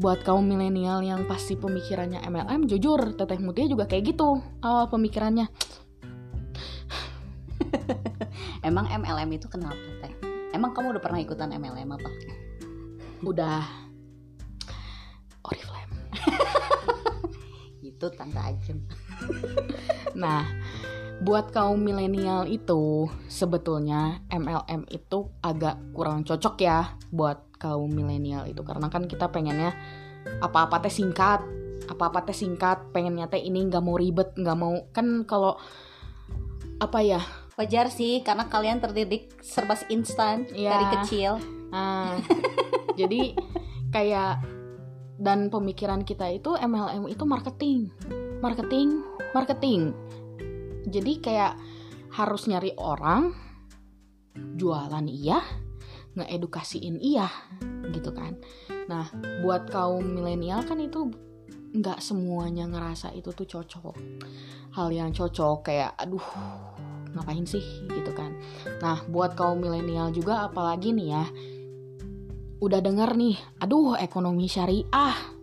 [0.01, 5.45] buat kaum milenial yang pasti pemikirannya MLM jujur teteh Mutia juga kayak gitu awal pemikirannya.
[8.67, 10.09] Emang MLM itu kenapa teh
[10.51, 12.09] emang kamu udah pernah ikutan MLM apa?
[13.21, 13.61] Udah.
[15.45, 15.93] Oriflame.
[17.93, 18.81] Itu tante ajem
[20.21, 20.45] nah
[21.21, 28.65] buat kaum milenial itu sebetulnya MLM itu agak kurang cocok ya buat kaum milenial itu.
[28.65, 29.77] Karena kan kita pengennya
[30.41, 31.45] apa-apa teh singkat
[31.89, 35.57] apa-apa teh singkat pengennya teh ini nggak mau ribet nggak mau kan kalau
[36.81, 37.21] apa ya?
[37.59, 40.71] Wajar sih karena kalian terdidik serba instan Iya.
[40.73, 41.31] dari kecil.
[41.69, 42.17] Nah,
[42.99, 43.37] jadi
[43.93, 44.41] kayak
[45.21, 47.93] dan pemikiran kita itu MLM itu marketing,
[48.41, 49.05] marketing,
[49.37, 49.93] marketing.
[50.89, 51.53] Jadi kayak
[52.17, 53.29] harus nyari orang,
[54.57, 55.37] jualan iya,
[56.17, 57.27] ngeedukasiin iya,
[57.91, 58.35] gitu kan.
[58.87, 59.07] Nah,
[59.43, 61.11] buat kaum milenial kan itu
[61.71, 63.95] nggak semuanya ngerasa itu tuh cocok.
[64.75, 66.23] Hal yang cocok kayak aduh
[67.15, 68.35] ngapain sih gitu kan.
[68.79, 71.25] Nah, buat kaum milenial juga apalagi nih ya
[72.61, 75.40] udah denger nih, aduh ekonomi syariah.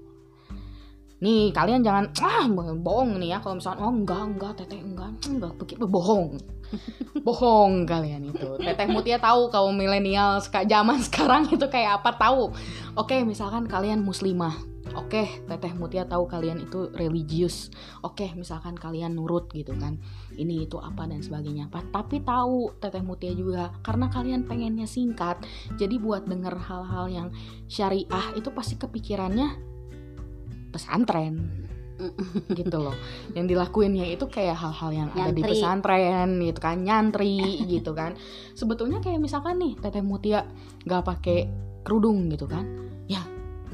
[1.19, 2.47] Nih kalian jangan ah
[2.79, 6.39] bohong nih ya kalau misalnya oh enggak enggak teteh enggak enggak begitu bohong.
[7.27, 8.49] bohong kalian itu.
[8.61, 12.55] Teteh Mutia tahu kaum milenial zaman sekarang itu kayak apa tahu.
[12.95, 14.55] Oke, misalkan kalian muslimah.
[14.97, 17.69] Oke, Teteh Mutia tahu kalian itu religius.
[18.01, 20.01] Oke, misalkan kalian nurut gitu kan.
[20.33, 21.69] Ini itu apa dan sebagainya.
[21.69, 25.45] Pa- Tapi tahu Teteh Mutia juga karena kalian pengennya singkat.
[25.77, 27.29] Jadi buat denger hal-hal yang
[27.69, 29.68] syariah itu pasti kepikirannya
[30.71, 31.67] pesantren.
[32.55, 32.95] Gitu loh.
[33.35, 35.51] Yang dilakuinnya itu kayak hal-hal yang ada di Nyantri.
[35.51, 38.15] pesantren gitu kan nyantri gitu kan.
[38.55, 40.47] Sebetulnya kayak misalkan nih teteh mutia
[40.87, 41.39] nggak pakai
[41.83, 42.63] kerudung gitu kan.
[43.11, 43.27] Ya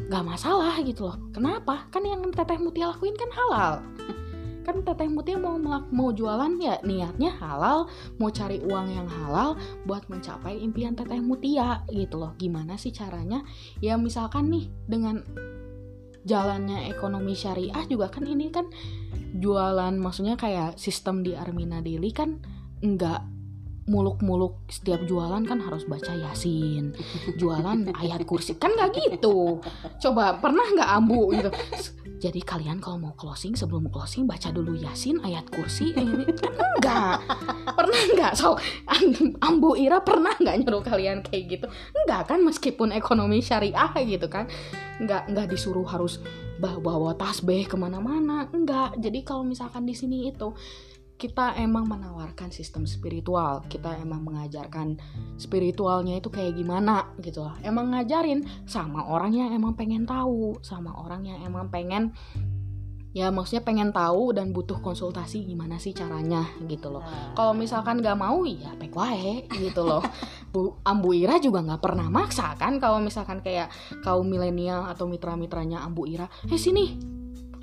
[0.09, 1.20] nggak masalah gitu loh.
[1.37, 1.85] Kenapa?
[1.92, 3.72] Kan yang teteh mutia lakuin kan halal.
[4.64, 7.85] Kan teteh mutia mau melak- mau jualan ya niatnya halal
[8.16, 12.33] mau cari uang yang halal buat mencapai impian teteh mutia gitu loh.
[12.40, 13.44] Gimana sih caranya?
[13.85, 15.20] Ya misalkan nih dengan
[16.25, 18.67] jalannya ekonomi syariah juga kan ini kan
[19.37, 22.41] jualan maksudnya kayak sistem di Armina Daily kan
[22.81, 23.34] enggak
[23.85, 26.97] muluk-muluk setiap jualan kan harus baca yasin
[27.37, 29.61] jualan ayat kursi kan nggak gitu.
[30.01, 31.51] Coba pernah nggak ambu gitu?
[32.25, 37.20] Jadi kalian kalau mau closing sebelum closing baca dulu yasin ayat kursi enggak
[37.77, 38.33] pernah nggak?
[38.33, 38.57] So
[39.44, 41.66] ambu ira pernah nggak nyuruh kalian kayak gitu?
[41.92, 44.49] Enggak kan meskipun ekonomi syariah gitu kan?
[44.97, 46.25] Nggak nggak disuruh harus
[46.57, 48.49] bawa bawa tasbih ke mana-mana.
[48.49, 50.57] Enggak jadi kalau misalkan di sini itu
[51.14, 53.62] kita emang menawarkan sistem spiritual.
[53.70, 54.98] Kita emang mengajarkan
[55.38, 57.55] spiritualnya itu kayak gimana gitu lah.
[57.62, 62.11] Emang ngajarin sama orang yang emang pengen tahu sama orang yang emang pengen
[63.14, 67.07] ya maksudnya pengen tahu dan butuh konsultasi gimana sih caranya gitu loh.
[67.38, 70.03] Kalau misalkan nggak mau ya pek wae gitu loh.
[70.53, 73.70] Bu Ambu Ira juga nggak pernah maksa kan kalau misalkan kayak
[74.03, 76.94] kaum milenial atau mitra-mitranya Ambu Ira eh sini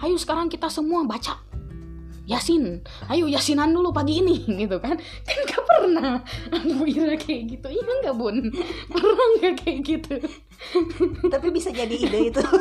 [0.01, 1.50] ayo sekarang kita semua baca
[2.29, 6.11] Yasin ayo Yasinan dulu pagi ini gitu kan kan nggak pernah
[6.53, 8.37] Ambu Ira kayak gitu iya nggak bun
[8.93, 10.15] pernah nggak kayak gitu
[11.27, 12.43] tapi bisa jadi ide itu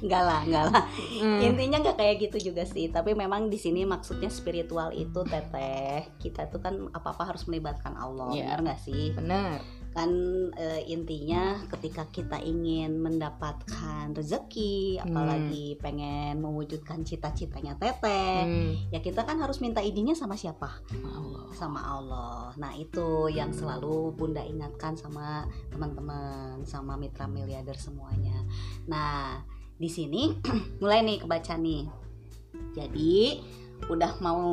[0.00, 0.84] Enggak lah, enggak lah.
[1.20, 1.44] Hmm.
[1.44, 2.88] Intinya nggak kayak gitu juga sih.
[2.88, 6.08] Tapi memang di sini maksudnya spiritual itu teteh.
[6.16, 8.32] Kita tuh kan apa-apa harus melibatkan Allah.
[8.32, 8.56] Iya.
[8.56, 9.12] Benar nggak sih?
[9.12, 9.60] bener
[9.90, 10.10] Kan
[10.54, 15.10] eh, intinya ketika kita ingin mendapatkan rezeki, Hmm.
[15.10, 20.78] apalagi pengen mewujudkan cita-citanya teteh, Hmm, ya kita kan harus minta izinnya sama siapa?
[21.02, 22.54] Allah Sama Allah.
[22.54, 28.46] Nah, itu yang selalu Bunda ingatkan sama teman-teman, sama mitra miliarder semuanya.
[28.86, 29.42] Nah,
[29.74, 30.30] di sini
[30.82, 31.88] mulai nih kebaca nih.
[32.70, 33.42] Jadi
[33.88, 34.44] udah mau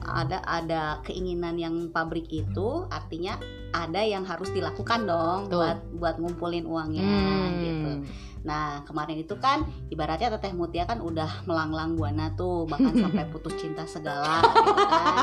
[0.00, 3.36] ada ada keinginan yang pabrik itu artinya
[3.70, 5.58] ada yang harus dilakukan dong Betul.
[5.60, 7.60] buat buat ngumpulin uangnya Hmm.
[7.60, 7.90] gitu.
[8.38, 13.58] Nah kemarin itu kan ibaratnya Teteh Mutia kan udah melanglang buana tuh bahkan sampai putus
[13.60, 15.14] cinta segala gitu kan.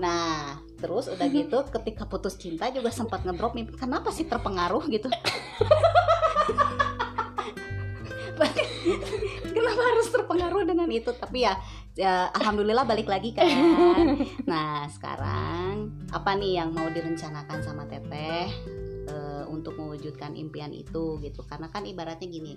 [0.00, 5.10] Nah terus udah gitu ketika putus cinta juga sempat ngedrop mimpi kenapa sih terpengaruh gitu?
[9.50, 11.58] kenapa harus terpengaruh dengan itu tapi ya,
[11.98, 13.50] ya alhamdulillah balik lagi kan
[14.46, 18.46] nah sekarang apa nih yang mau direncanakan sama teteh
[19.10, 21.40] uh, untuk mewujudkan impian itu gitu?
[21.44, 22.54] Karena kan ibaratnya gini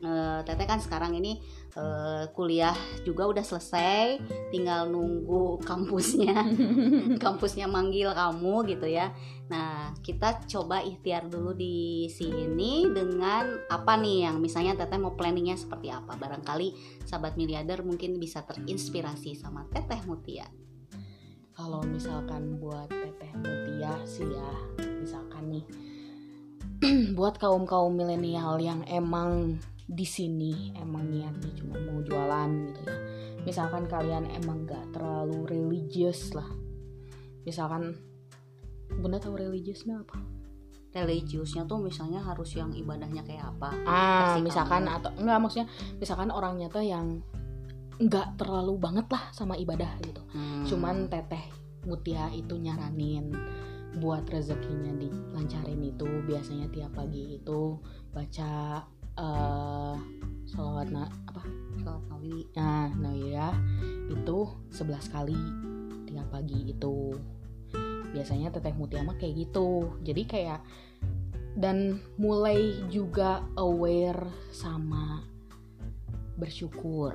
[0.00, 1.42] uh, teteh kan sekarang ini
[1.76, 2.74] uh, kuliah
[3.04, 6.48] juga udah selesai tinggal nunggu kampusnya
[7.24, 9.12] kampusnya manggil kamu gitu ya.
[9.52, 15.60] Nah kita coba ikhtiar dulu di sini dengan apa nih yang misalnya teteh mau planningnya
[15.60, 16.16] seperti apa.
[16.16, 20.48] Barangkali sahabat miliarder mungkin bisa terinspirasi sama teteh Mutia.
[21.52, 24.52] Kalau misalkan buat teteh Mutia sih ya
[25.02, 25.66] misalkan nih
[27.18, 29.58] buat kaum kaum milenial yang emang
[29.92, 32.96] di sini emang niatnya cuma mau jualan gitu ya.
[33.44, 36.48] Misalkan kalian emang gak terlalu religius lah.
[37.44, 37.92] Misalkan
[38.88, 40.16] bunda tahu religiusnya apa?
[40.92, 43.68] Religiusnya tuh misalnya harus yang ibadahnya kayak apa?
[43.84, 44.96] Ah misalkan kamu.
[45.00, 47.20] atau enggak maksudnya misalkan orangnya tuh yang
[48.02, 50.22] nggak terlalu banget lah sama ibadah gitu.
[50.34, 50.64] Hmm.
[50.66, 51.44] cuman teteh
[51.86, 53.34] mutia itu nyaranin
[54.00, 57.76] buat rezekinya dilancarin itu biasanya tiap pagi itu
[58.08, 58.80] baca
[59.18, 59.96] uh,
[60.48, 61.42] sholawat na apa?
[61.80, 63.50] Sholawat nawi nah nawi ya.
[64.12, 65.40] Itu 11 kali
[66.08, 67.16] tiap pagi itu.
[68.12, 69.96] Biasanya teteh mutiama kayak gitu.
[70.04, 70.60] Jadi kayak
[71.52, 75.24] dan mulai juga aware sama
[76.36, 77.12] bersyukur.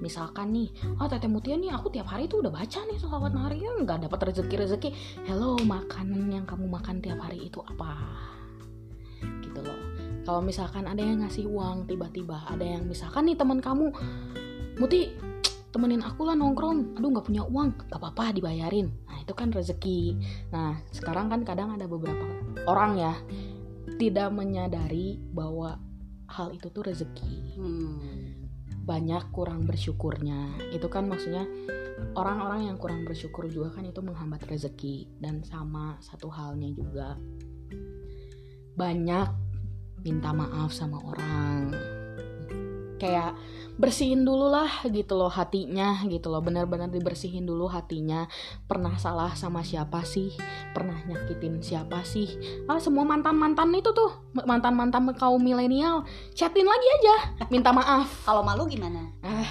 [0.00, 3.60] Misalkan nih oh teteh mutia nih aku tiap hari tuh udah baca nih sholawat nari.
[3.60, 4.90] Ya nggak dapat rezeki rezeki
[5.28, 7.92] hello makanan yang kamu makan tiap hari itu apa?
[9.44, 9.89] Gitu loh
[10.24, 13.90] kalau misalkan ada yang ngasih uang tiba-tiba ada yang misalkan nih teman kamu
[14.76, 15.12] muti
[15.70, 16.98] temenin aku lah nongkrong.
[16.98, 18.90] Aduh nggak punya uang gak apa-apa dibayarin.
[19.06, 20.18] Nah itu kan rezeki.
[20.50, 22.26] Nah sekarang kan kadang ada beberapa
[22.66, 23.14] orang ya
[23.96, 25.78] tidak menyadari bahwa
[26.30, 27.56] hal itu tuh rezeki.
[27.58, 27.98] Hmm.
[28.80, 30.66] banyak kurang bersyukurnya.
[30.74, 31.46] Itu kan maksudnya
[32.18, 35.06] orang-orang yang kurang bersyukur juga kan itu menghambat rezeki.
[35.20, 37.14] Dan sama satu halnya juga.
[38.74, 39.49] Banyak
[40.00, 41.72] minta maaf sama orang.
[43.00, 43.32] Kayak
[43.80, 46.44] bersihin dulu lah gitu loh hatinya gitu loh.
[46.44, 48.28] Benar-benar dibersihin dulu hatinya.
[48.68, 50.36] Pernah salah sama siapa sih?
[50.76, 52.28] Pernah nyakitin siapa sih?
[52.68, 56.04] Ah semua mantan mantan itu tuh mantan mantan kaum milenial
[56.36, 57.16] chatin lagi aja
[57.48, 58.08] minta maaf.
[58.28, 59.00] Kalau malu gimana?
[59.24, 59.48] Ah,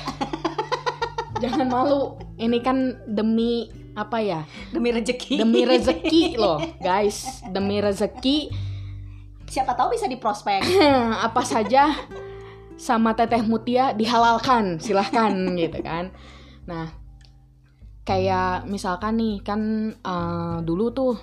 [1.41, 2.21] jangan malu.
[2.37, 4.45] Ini kan demi apa ya?
[4.69, 5.41] Demi rezeki.
[5.41, 7.41] Demi rezeki loh guys.
[7.49, 8.68] Demi rezeki
[9.49, 10.61] siapa tahu bisa diprospek.
[11.27, 11.91] Apa saja
[12.79, 16.13] sama teteh mutia dihalalkan silahkan gitu kan.
[16.69, 16.93] Nah
[18.07, 19.61] kayak misalkan nih kan
[20.01, 21.13] uh, dulu tuh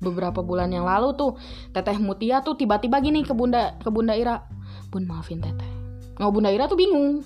[0.00, 1.36] beberapa bulan yang lalu tuh
[1.76, 4.48] teteh mutia tuh tiba-tiba gini ke bunda ke bunda ira
[4.88, 5.79] bun maafin teteh
[6.20, 7.24] Oh Bunda Ira tuh bingung.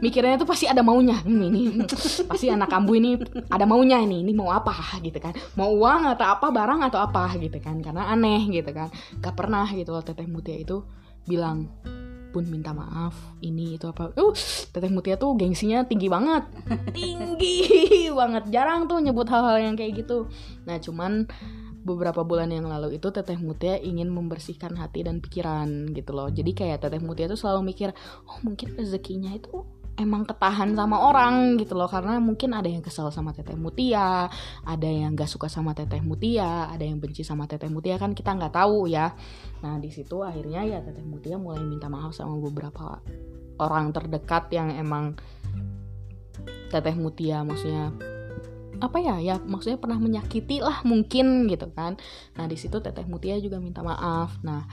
[0.00, 1.20] Mikirnya tuh pasti ada maunya.
[1.20, 1.84] Hmm, Ini
[2.24, 3.20] pasti anak kambu ini
[3.52, 4.24] ada maunya ini.
[4.24, 4.72] Ini mau apa
[5.04, 5.36] gitu kan.
[5.60, 7.84] Mau uang atau apa barang atau apa gitu kan.
[7.84, 8.88] Karena aneh gitu kan.
[9.20, 10.80] Gak pernah gitu loh Teteh Mutia itu
[11.28, 11.68] bilang
[12.32, 13.12] Bun minta maaf.
[13.44, 14.16] Ini itu apa.
[14.16, 14.32] Uh
[14.72, 16.48] Teteh Mutia tuh gengsinya tinggi banget.
[16.96, 18.48] Tinggi banget.
[18.48, 20.32] Jarang tuh nyebut hal-hal yang kayak gitu.
[20.64, 21.28] Nah cuman
[21.84, 26.32] beberapa bulan yang lalu itu Teteh Mutia ingin membersihkan hati dan pikiran gitu loh.
[26.32, 27.92] Jadi kayak Teteh Mutia tuh selalu mikir,
[28.26, 29.62] oh mungkin rezekinya itu
[29.94, 34.26] emang ketahan sama orang gitu loh karena mungkin ada yang kesel sama teteh mutia
[34.66, 38.34] ada yang gak suka sama teteh mutia ada yang benci sama teteh mutia kan kita
[38.34, 39.14] nggak tahu ya
[39.62, 42.98] nah di situ akhirnya ya teteh mutia mulai minta maaf sama beberapa
[43.62, 45.14] orang terdekat yang emang
[46.74, 47.94] teteh mutia maksudnya
[48.82, 51.98] apa ya ya maksudnya pernah menyakiti lah mungkin gitu kan.
[52.34, 54.38] Nah di situ teteh Mutia juga minta maaf.
[54.42, 54.66] Nah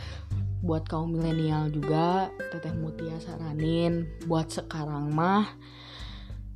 [0.62, 5.50] buat kaum milenial juga teteh Mutia saranin buat sekarang mah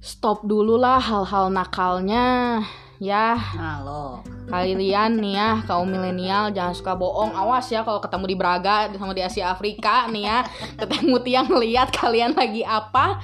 [0.06, 2.62] stop dulu lah hal-hal nakalnya
[3.02, 3.34] ya.
[3.36, 4.22] Halo.
[4.46, 7.34] Kalian nih ya kaum milenial jangan suka bohong.
[7.34, 10.40] Awas ya kalau ketemu di Braga sama di Asia Afrika nih ya.
[10.80, 13.20] Teteh Mutia ngeliat kalian lagi apa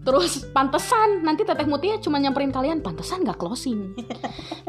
[0.00, 3.92] Terus pantesan nanti Teteh Mutia cuma nyamperin kalian pantesan gak closing.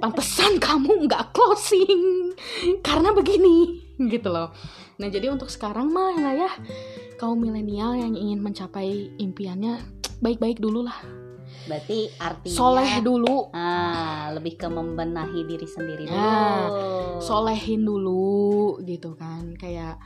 [0.04, 2.36] Pantesan kamu gak closing
[2.84, 3.80] karena begini
[4.12, 4.52] gitu loh.
[5.00, 6.52] Nah jadi untuk sekarang mah lah ya
[7.15, 9.80] kaum milenial yang ingin mencapai impiannya
[10.20, 11.00] baik-baik dulu lah.
[11.70, 13.54] Berarti artinya soleh dulu.
[13.54, 16.17] Ah, lebih ke membenahi diri sendiri dulu.
[16.17, 16.65] Nah,
[17.22, 20.02] solehin dulu gitu kan kayak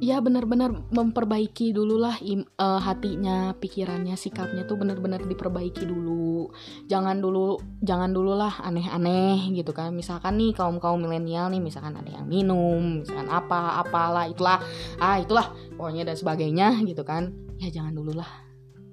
[0.00, 2.16] ya benar-benar memperbaiki dulu lah
[2.56, 6.48] uh, hatinya, pikirannya, sikapnya tuh benar-benar diperbaiki dulu.
[6.88, 9.92] Jangan dulu jangan dulu lah aneh-aneh gitu kan.
[9.92, 14.58] Misalkan nih kaum-kaum milenial nih misalkan ada yang minum, misalkan apa apalah itulah.
[14.96, 17.32] Ah, itulah pokoknya dan sebagainya gitu kan.
[17.60, 18.30] ya jangan dulu lah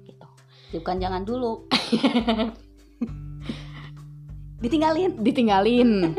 [0.04, 0.28] gitu
[0.76, 1.64] bukan jangan dulu
[4.62, 6.12] ditinggalin ditinggalin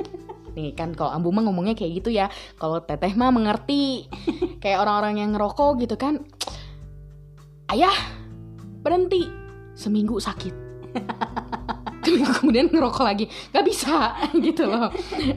[0.56, 2.28] nih kan kalau ambu mah ngomongnya kayak gitu ya.
[2.58, 4.10] Kalau teteh mah mengerti.
[4.64, 6.24] Kayak orang-orang yang ngerokok gitu kan.
[7.72, 7.96] Ayah
[8.84, 9.28] berhenti.
[9.78, 10.56] Seminggu sakit.
[12.06, 13.26] Seminggu kemudian ngerokok lagi.
[13.54, 14.90] Nggak bisa gitu loh.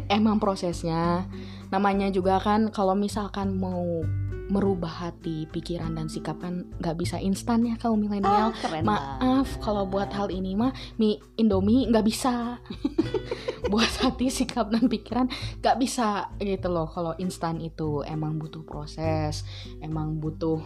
[0.09, 1.27] Emang prosesnya.
[1.69, 4.05] Namanya juga kan kalau misalkan mau
[4.51, 8.51] merubah hati, pikiran dan sikap kan nggak bisa instan ya kaum milenial.
[8.51, 12.59] Ah, Maaf kalau buat hal ini mah mie Indomie nggak bisa.
[13.73, 15.31] buat hati, sikap dan pikiran
[15.63, 16.91] nggak bisa gitu loh.
[16.91, 19.47] Kalau instan itu emang butuh proses,
[19.79, 20.59] emang butuh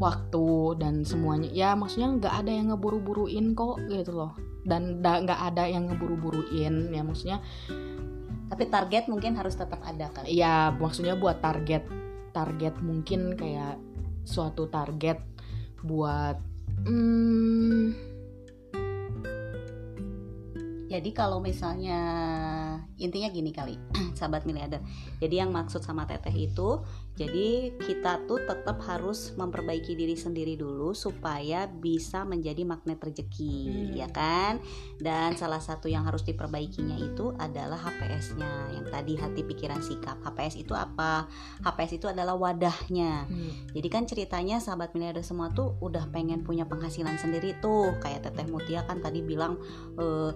[0.00, 1.50] waktu dan semuanya.
[1.52, 4.32] Ya maksudnya nggak ada yang ngeburu-buruin kok gitu loh.
[4.64, 7.40] Dan da- nggak ada yang ngeburu-buruin ya maksudnya
[8.48, 11.84] tapi target mungkin harus tetap ada kali ya maksudnya buat target
[12.30, 13.80] target mungkin kayak
[14.24, 15.20] suatu target
[15.82, 16.36] buat
[16.84, 18.08] hmm,
[20.88, 22.00] jadi kalau misalnya
[22.96, 23.76] intinya gini kali
[24.18, 24.80] sahabat miliarder.
[25.20, 26.80] Jadi yang maksud sama teteh itu
[27.18, 33.90] jadi kita tuh tetap harus memperbaiki diri sendiri dulu supaya bisa menjadi magnet rezeki Hmm.
[33.98, 34.62] ya kan?
[35.02, 40.22] Dan salah satu yang harus diperbaikinya itu adalah HPS-nya yang tadi hati pikiran sikap.
[40.22, 41.26] HPS itu apa?
[41.66, 43.26] HPS itu adalah wadahnya.
[43.26, 47.98] Hmm, jadi kan ceritanya sahabat miliarder semua tuh udah pengen punya penghasilan sendiri tuh.
[47.98, 49.58] Kayak Teteh Mutia kan tadi bilang
[49.98, 50.30] eh,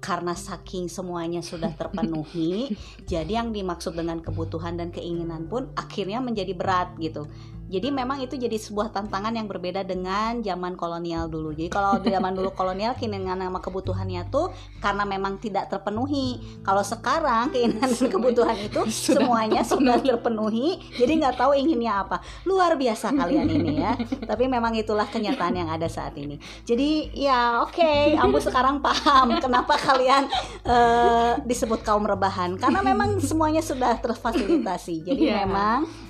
[0.00, 2.72] karena saking semuanya sudah terpenuhi
[3.10, 7.28] jadi yang dimaksud dengan kebutuhan dan keinginan pun akhirnya menjadi berat gitu.
[7.64, 11.56] Jadi memang itu jadi sebuah tantangan yang berbeda dengan zaman kolonial dulu.
[11.56, 14.52] Jadi kalau di zaman dulu kolonial keinginan sama kebutuhannya tuh
[14.84, 16.38] karena memang tidak terpenuhi.
[16.60, 19.24] Kalau sekarang keinginan dan kebutuhan itu Sudah.
[19.24, 20.76] Semuanya sudah terpenuhi.
[21.00, 22.20] Jadi nggak tahu inginnya apa.
[22.44, 23.96] Luar biasa kalian ini ya.
[24.30, 26.36] Tapi memang itulah kenyataan yang ada saat ini.
[26.68, 28.14] Jadi ya oke.
[28.20, 30.28] Ambu sekarang paham kenapa kalian
[30.68, 32.60] eh, disebut kaum rebahan.
[32.60, 35.00] Karena memang semuanya sudah terfasilitasi.
[35.00, 35.48] Jadi Iya.
[35.48, 36.03] memang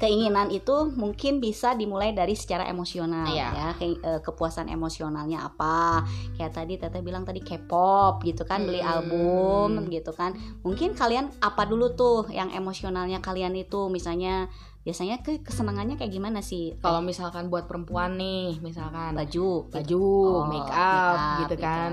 [0.00, 3.48] keinginan itu mungkin bisa dimulai dari secara emosional Iya.
[3.52, 3.68] ya.
[3.76, 6.02] Ke- eh, kepuasan emosionalnya apa.
[6.34, 8.90] Kayak tadi teteh bilang tadi K-pop gitu kan beli Hmm.
[8.90, 10.32] album gitu kan.
[10.60, 13.86] Mungkin kalian apa dulu tuh yang emosionalnya kalian itu?
[13.86, 14.48] Misalnya
[14.80, 16.72] biasanya ke kesenangannya kayak gimana sih?
[16.80, 21.52] Kalau misalkan buat perempuan nih misalkan baju baju Oh, make up make up, gitu.
[21.52, 21.54] gitu.
[21.60, 21.92] kan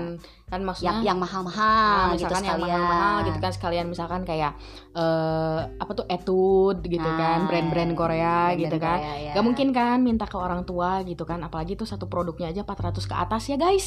[0.50, 4.52] yang maksudnya yang mahal-mahal Nah, gitu misalkan yang sekalian mahal-mahal gitu kan sekalian misalkan kayak
[4.90, 9.32] eh apa tuh etude gitu Nah, kan brand-brand Korea Brand-brand gitu kan Korea, ya.
[9.32, 12.98] Gak mungkin kan minta ke orang tua gitu kan apalagi tuh satu produknya aja 400
[13.02, 13.86] ke atas ya guys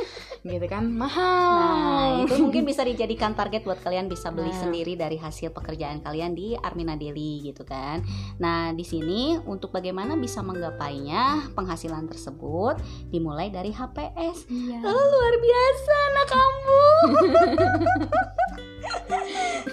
[0.44, 4.58] gitu kan mahal Nah, itu mungkin bisa dijadikan target buat kalian bisa beli Nah.
[4.58, 8.00] sendiri dari hasil pekerjaan kalian di Armina Daily gitu kan.
[8.36, 14.48] Nah, di sini untuk bagaimana bisa menggapainya penghasilan tersebut dimulai dari HPS.
[14.48, 14.78] Iya.
[14.80, 16.82] Oh, luar biasa anak kamu.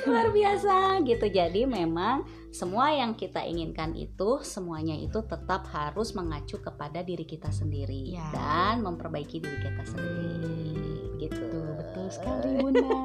[0.06, 1.26] luar biasa gitu.
[1.28, 7.52] Jadi memang semua yang kita inginkan itu semuanya itu tetap harus mengacu kepada diri kita
[7.52, 8.30] sendiri Ya.
[8.32, 10.72] dan memperbaiki diri kita sendiri
[11.20, 11.42] gitu.
[11.42, 12.96] Betul, betul sekali bunda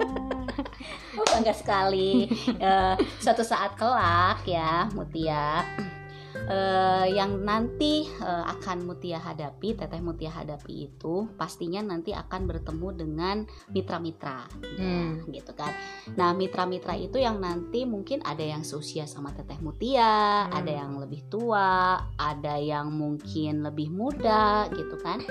[1.18, 2.30] Oh, bangga sekali.
[2.46, 5.66] Eh, suatu saat kelak ya, Mutia.
[6.50, 12.88] Eh, yang nanti eh, akan Mutia hadapi, Teteh Mutia hadapi itu pastinya nanti akan bertemu
[12.92, 13.36] dengan
[13.70, 15.22] mitra-mitra, Hmm.
[15.30, 15.70] gitu kan.
[16.18, 20.58] Nah, mitra-mitra itu yang nanti mungkin ada yang seusia sama Teteh Mutia, Hmm.
[20.58, 25.22] ada yang lebih tua, ada yang mungkin lebih muda, gitu kan.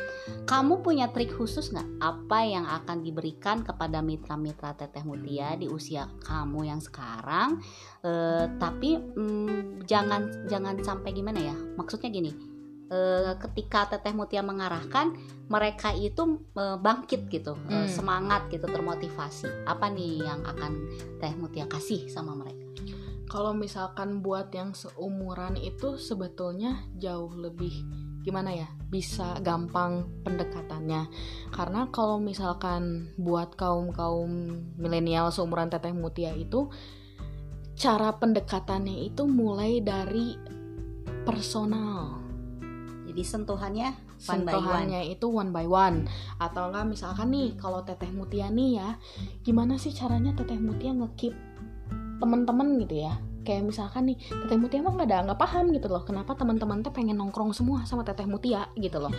[0.49, 2.01] Kamu punya trik khusus nggak?
[2.01, 7.61] Apa yang akan diberikan kepada mitra-mitra Teteh Mutia di usia kamu yang sekarang?
[8.01, 11.53] Eh, tapi mm, jangan jangan sampai gimana ya?
[11.53, 12.33] Maksudnya gini,
[12.89, 15.13] eh, ketika Teteh Mutia mengarahkan,
[15.53, 17.85] mereka itu eh, bangkit gitu, Hmm.
[17.85, 19.69] semangat gitu, termotivasi.
[19.69, 20.71] Apa nih yang akan
[21.21, 22.57] Teh Mutia kasih sama mereka?
[23.29, 27.85] kalau misalkan buat yang seumuran itu sebetulnya jauh lebih
[28.23, 31.07] gimana ya bisa gampang pendekatannya.
[31.53, 34.31] Karena kalau misalkan buat kaum kaum
[34.75, 36.67] milenial seumuran teteh mutia itu
[37.79, 40.35] cara pendekatannya itu mulai dari
[41.23, 42.19] personal.
[43.09, 43.89] Jadi sentuhannya
[44.27, 44.53] one by one.
[44.53, 45.97] sentuhannya itu one by one.
[46.37, 48.89] Atau enggak misalkan nih kalau teteh mutia nih ya
[49.45, 51.33] gimana sih caranya teteh mutia ngekip
[52.19, 53.15] teman-teman gitu ya
[53.49, 56.93] kayak misalkan nih teteh mutia emang nggak ada nggak paham gitu loh kenapa teman-teman teh
[56.93, 59.09] pengen nongkrong semua sama teteh mutia gitu loh.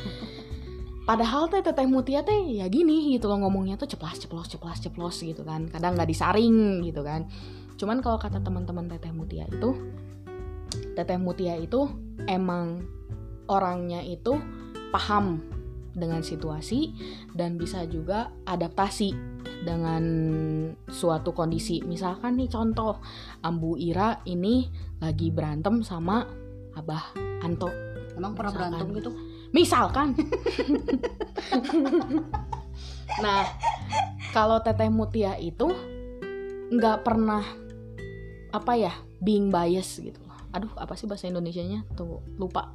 [1.08, 5.16] Padahal teh teteh mutia teh ya gini gitu loh ngomongnya tuh ceplas ceplos ceplas ceplos
[5.26, 7.26] gitu kan kadang nggak disaring gitu kan.
[7.74, 9.74] Cuman kalau kata teman-teman teteh mutia itu
[10.94, 11.90] teteh mutia itu
[12.30, 12.86] emang
[13.50, 14.38] orangnya itu
[14.94, 15.42] paham
[15.90, 16.94] dengan situasi
[17.34, 20.04] dan bisa juga adaptasi dengan
[20.88, 21.84] suatu kondisi.
[21.84, 23.00] Misalkan nih contoh,
[23.44, 24.68] Ambu Ira ini
[25.00, 26.24] lagi berantem sama
[26.76, 27.68] Abah Anto.
[28.16, 28.70] Emang pernah Misalkan.
[28.72, 29.10] berantem gitu?
[29.50, 30.08] Misalkan.
[33.24, 33.42] nah,
[34.30, 35.68] kalau Teteh Mutia itu
[36.70, 37.42] nggak pernah
[38.50, 38.92] apa ya
[39.22, 40.20] being bias gitu.
[40.50, 41.86] Aduh, apa sih bahasa Indonesianya?
[41.94, 42.74] Tuh lupa.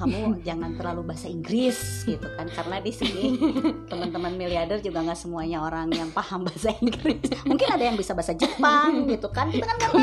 [0.00, 3.36] Kamu jangan terlalu bahasa Inggris gitu kan karena di sini
[3.92, 7.20] teman-teman miliarder juga nggak semuanya orang yang paham bahasa Inggris.
[7.44, 9.52] Mungkin ada yang bisa bahasa Jepang gitu kan.
[9.52, 10.00] Kita kan nggak tahu.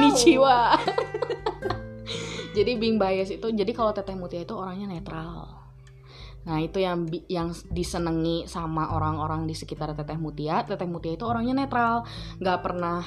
[2.54, 5.66] Jadi being bias itu jadi kalau Teteh Mutia itu orangnya netral.
[6.48, 10.64] Nah, itu yang yang disenangi sama orang-orang di sekitar Teteh Mutia.
[10.64, 12.08] Teteh Mutia itu orangnya netral,
[12.40, 13.04] nggak pernah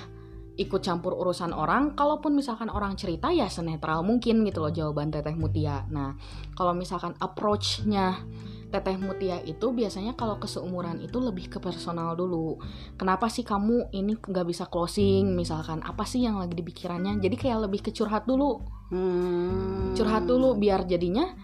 [0.60, 1.96] ikut campur urusan orang.
[1.96, 5.88] Kalaupun misalkan orang cerita ya senetral mungkin gitu loh jawaban Teteh Mutia.
[5.88, 6.20] Nah,
[6.52, 8.20] kalau misalkan approach-nya
[8.68, 12.60] Teteh Mutia itu biasanya kalau ke seumuran itu lebih ke personal dulu.
[13.00, 15.32] Kenapa sih kamu ini nggak bisa closing?
[15.32, 17.18] Misalkan apa sih yang lagi di pikirannya?
[17.18, 18.60] Jadi kayak lebih ke curhat dulu,
[18.92, 19.96] Hmm.
[19.96, 21.34] curhat dulu biar jadinya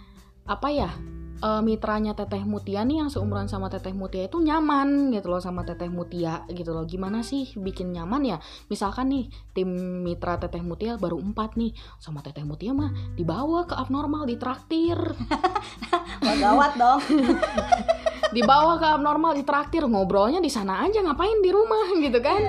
[0.44, 0.90] apa ya?
[1.40, 5.62] Eh, mitranya Teteh Mutia nih yang seumuran sama Teteh Mutia itu nyaman gitu loh sama
[5.62, 6.84] Teteh Mutia gitu loh.
[6.88, 8.38] Gimana sih bikin nyaman ya?
[8.72, 9.68] Misalkan nih tim
[10.04, 14.98] mitra Teteh Mutia baru empat nih sama Teteh Mutia mah dibawa ke abnormal ditraktir
[16.24, 17.00] Wah, gawat dong.
[18.36, 22.42] dibawa ke abnormal ditraktir ngobrolnya di sana aja ngapain di rumah gitu kan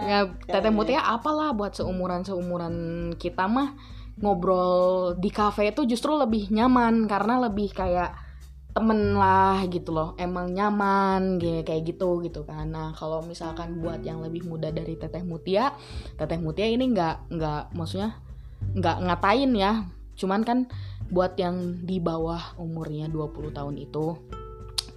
[0.00, 2.74] ya teteh mutia apalah buat seumuran seumuran
[3.20, 3.76] kita mah
[4.20, 8.12] ngobrol di kafe itu justru lebih nyaman karena lebih kayak
[8.70, 12.70] temen lah gitu loh emang nyaman kayak kayak gitu gitu kan.
[12.70, 15.74] Nah kalau misalkan buat yang lebih muda dari teteh mutia
[16.14, 18.14] teteh mutia ini nggak nggak maksudnya
[18.74, 19.72] nggak ngatain ya.
[20.14, 20.70] Cuman kan
[21.10, 24.14] buat yang di bawah umurnya 20 tahun itu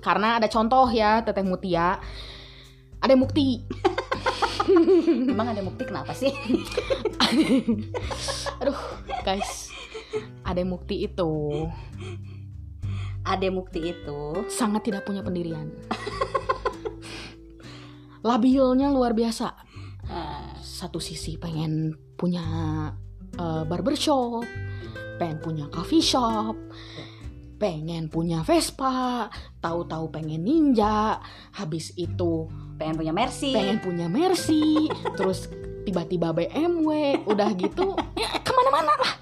[0.03, 1.97] karena ada contoh ya teteh mutia.
[3.03, 3.59] Ada bukti
[5.33, 6.31] Emang ada bukti kenapa sih?
[8.63, 8.79] aduh
[9.27, 9.73] guys.
[10.45, 11.67] Ada bukti itu
[13.23, 14.21] Ada bukti itu.
[14.51, 15.71] sangat tidak punya pendirian
[18.27, 19.71] labilnya luar biasa
[20.03, 22.43] Ah, satu sisi pengen punya
[23.39, 24.43] eh, barbershop
[25.15, 26.59] pengen punya coffee shop
[27.55, 29.31] pengen punya Vespa
[29.63, 31.23] tahu-tahu pengen ninja
[31.55, 33.55] habis itu pengen punya Mercy.
[33.55, 35.47] pengen punya Mercy terus
[35.87, 39.13] tiba-tiba BMW udah gitu ya ke mana-mana lah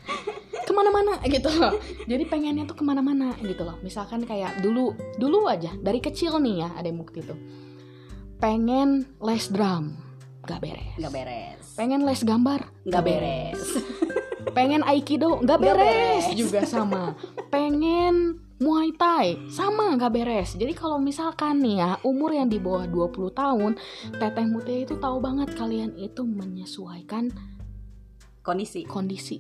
[0.62, 5.46] ke mana-mana gitu loh jadi pengennya tuh ke mana-mana gitu loh misalkan kayak dulu dulu
[5.46, 7.38] aja dari kecil nih ya ada bukti tuh
[8.38, 9.94] pengen les drum
[10.44, 11.64] gak beres Nggak beres.
[11.76, 13.62] pengen les gambar Nggak beres.
[14.58, 15.78] pengen aikido Nggak beres.
[15.78, 16.26] beres.
[16.34, 17.14] juga sama
[17.48, 22.86] pengen muay thai sama nggak beres jadi kalau misalkan nih ya umur yang di bawah
[22.86, 23.72] 20 tahun
[24.14, 27.30] teteh mutia itu tahu banget kalian itu menyesuaikan
[28.42, 28.82] Kondisi.
[28.84, 29.38] kondisi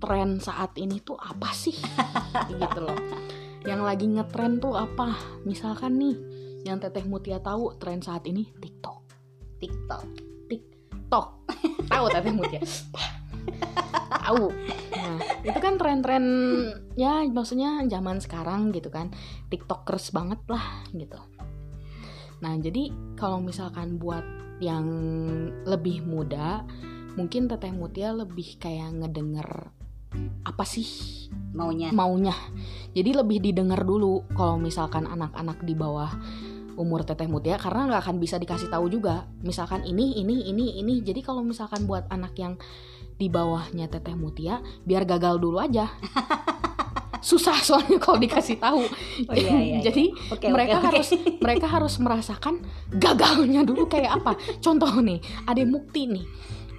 [0.00, 1.76] tren saat ini tuh apa sih?
[2.48, 2.96] Gitu loh.
[3.68, 5.14] Yang lagi ngetren tuh apa?
[5.44, 6.16] Misalkan nih
[6.64, 9.04] yang teteh mutia tahu tren saat ini tiktok.
[9.60, 10.04] TikTok.
[11.10, 11.42] tok
[11.90, 12.62] tahu teteh mutia?
[14.30, 14.46] Tahu.
[14.94, 16.24] Nah itu kan tren-tren
[16.94, 19.10] ya maksudnya zaman sekarang gitu kan.
[19.50, 21.18] Tiktokers banget lah gitu.
[22.38, 24.22] Nah jadi kalau misalkan buat
[24.62, 24.86] yang
[25.66, 26.62] lebih muda
[27.18, 29.72] mungkin teteh mutia lebih kayak ngedenger
[30.42, 30.86] apa sih
[31.50, 31.90] Maunya.
[31.90, 32.34] maunya.
[32.94, 36.10] Jadi lebih didengar dulu kalau misalkan anak-anak di bawah
[36.78, 39.26] umur teteh mutia karena nggak akan bisa dikasih tahu juga.
[39.42, 41.02] Misalkan ini ini ini ini.
[41.02, 42.54] Jadi kalau misalkan buat anak yang
[43.20, 45.90] di bawahnya teteh mutia biar gagal dulu aja.
[47.20, 48.80] Susah soalnya kalau dikasih tahu.
[49.28, 49.78] Oh, iya, iya, iya.
[49.84, 50.86] jadi Oke, mereka oke.
[50.88, 52.64] harus mereka harus merasakan
[52.96, 54.40] gagalnya dulu kayak apa.
[54.64, 56.24] Contoh nih ada mukti nih.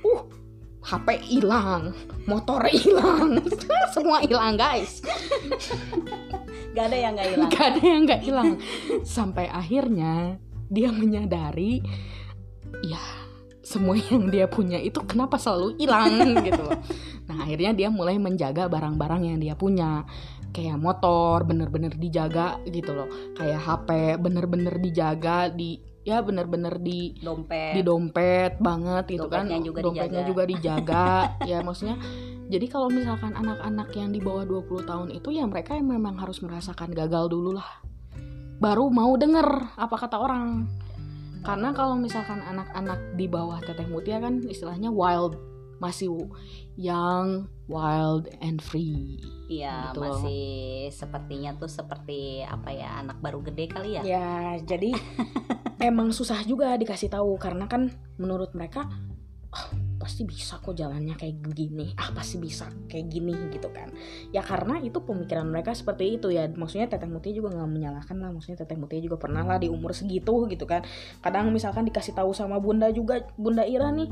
[0.02, 0.41] Uh
[0.82, 1.94] HP hilang
[2.26, 3.38] motor hilang
[3.96, 5.02] semua hilang guys.
[6.72, 7.50] Gak ada yang nggak hilang.
[7.52, 8.50] Gak ada yang gak hilang.
[9.04, 10.40] Sampai akhirnya
[10.72, 11.84] Dia menyadari
[12.80, 13.04] Ya
[13.60, 16.16] Semua yang dia punya itu Kenapa selalu hilang?
[16.48, 16.80] Gitu loh.
[17.28, 20.08] Nah akhirnya dia mulai menjaga Barang-barang yang dia punya.
[20.56, 23.12] Kayak motor Bener-bener dijaga gitu loh.
[23.36, 23.90] Kayak HP
[24.24, 27.78] Bener-bener dijaga Di Ya bener-bener di Dompet.
[27.78, 30.30] di dompet banget gitu Dompetnya kan juga dompetnya dijaga.
[30.34, 31.10] juga dijaga
[31.50, 31.98] ya maksudnya
[32.50, 36.42] jadi kalau misalkan anak-anak yang di bawah 20 tahun itu ya mereka yang memang harus
[36.42, 37.70] merasakan gagal dulu lah
[38.58, 40.66] baru mau denger apa kata orang
[41.42, 45.38] karena kalau misalkan anak-anak di bawah teteh mutia kan istilahnya wild
[45.82, 46.30] masih
[46.78, 49.18] young, wild and free.
[49.50, 50.22] Iya, Gitu loh.
[50.22, 50.44] masih
[50.94, 54.02] sepertinya tuh seperti apa ya anak baru gede kali ya.
[54.06, 54.94] Ya, jadi
[55.82, 58.86] emang susah juga dikasih tahu karena kan menurut mereka
[59.52, 59.68] "Ah,
[60.00, 61.92] pasti bisa kok jalannya kayak begini.
[62.00, 63.92] Ah, pasti bisa kayak gini gitu kan.
[64.32, 66.48] Ya karena itu pemikiran mereka seperti itu ya.
[66.48, 68.32] Maksudnya Teteh Mutia juga nggak menyalahkan lah.
[68.32, 70.88] Maksudnya Teteh Mutia juga pernah lah di umur segitu gitu kan.
[71.20, 74.08] Kadang misalkan dikasih tahu sama Bunda juga, Bunda Ira nih,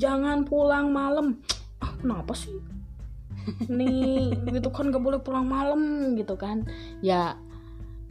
[0.00, 1.36] jangan pulang malam.
[1.80, 2.52] Ah, kenapa sih?
[3.72, 6.68] Nih, gitu kan gak boleh pulang malam gitu kan.
[7.00, 7.40] Ya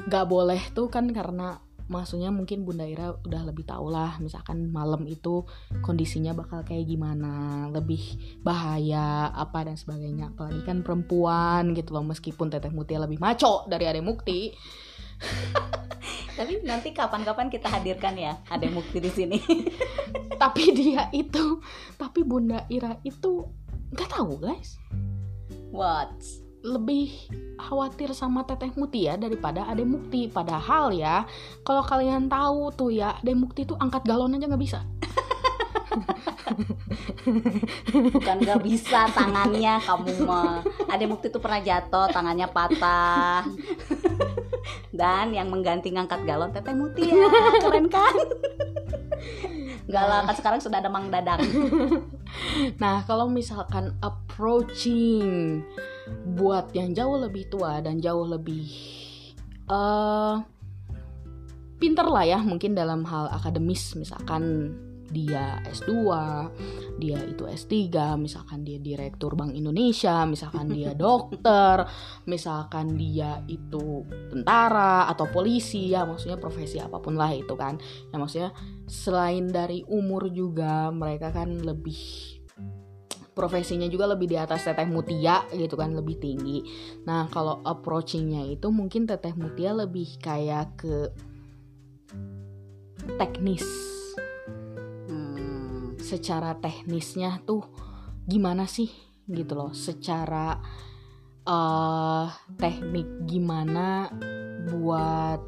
[0.09, 5.09] gak boleh tuh kan karena maksudnya mungkin Bunda Ira udah lebih tahu lah misalkan malam
[5.09, 5.43] itu
[5.81, 7.99] kondisinya bakal kayak gimana lebih
[8.45, 13.89] bahaya apa dan sebagainya apalagi kan perempuan gitu loh meskipun Teteh Mutia lebih maco dari
[13.89, 14.53] Ade Mukti
[16.39, 19.39] Tapi nanti kapan-kapan kita hadirkan ya ada Mukti di sini.
[20.39, 21.59] tapi dia itu
[21.99, 23.43] tapi Bunda Ira itu
[23.91, 24.79] nggak tahu guys
[25.69, 26.15] What?
[26.59, 27.11] lebih
[27.55, 31.23] khawatir sama Teteh Mutia daripada Ade Mukti padahal ya
[31.63, 34.79] kalau kalian tahu tuh ya Ade Mukti tuh angkat galon aja nggak bisa
[37.89, 40.61] Bukan gak bisa tangannya kamu mah.
[40.89, 43.45] Ada Mukti tuh pernah jatuh, tangannya patah.
[44.99, 47.07] Dan yang mengganti ngangkat galon Teteh Mutia,
[47.63, 48.11] keren kan?
[49.87, 51.39] Gak lah, kan sekarang sudah ada Mang Dadang.
[52.77, 55.65] Nah, kalau misalkan approaching
[56.37, 58.69] buat yang jauh lebih tua dan jauh lebih
[59.65, 60.35] eh
[61.81, 64.77] pinter lah ya, mungkin dalam hal akademis, misalkan
[65.09, 65.91] dia S2,
[67.01, 67.73] dia itu S3,
[68.17, 71.85] misalkan dia direktur Bank Indonesia, misalkan dia dokter,
[72.29, 77.77] misalkan dia itu tentara atau polisi ya, maksudnya profesi apa pun lah itu kan.
[78.13, 78.51] Ya maksudnya
[78.85, 82.39] selain dari umur juga mereka kan lebih
[83.39, 86.59] profesinya juga lebih di atas Teteh Mutia gitu kan lebih tinggi.
[87.07, 91.07] Nah kalau approachingnya itu mungkin Teteh Mutia lebih kayak ke
[93.15, 93.63] teknis.
[96.09, 97.61] Secara teknisnya tuh
[98.25, 98.89] gimana sih
[99.29, 99.71] gitu loh.
[99.71, 100.57] Secara
[101.45, 104.09] eh teknik gimana
[104.69, 105.41] buat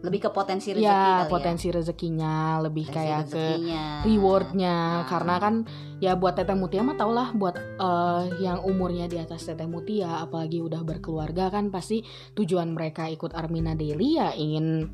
[0.00, 1.28] lebih ke potensi rezeki ya kali ya.
[1.28, 2.34] potensi rezekinya
[2.64, 3.84] lebih Potensi kayak ke rezekinya.
[4.00, 5.04] rewardnya Ah.
[5.04, 5.54] karena kan
[6.00, 10.24] ya buat Teteh Mutia mah tau lah buat eh, yang umurnya di atas Teteh Mutia
[10.24, 12.00] apalagi udah berkeluarga kan pasti
[12.32, 14.88] tujuan mereka ikut Armina Daily ya ingin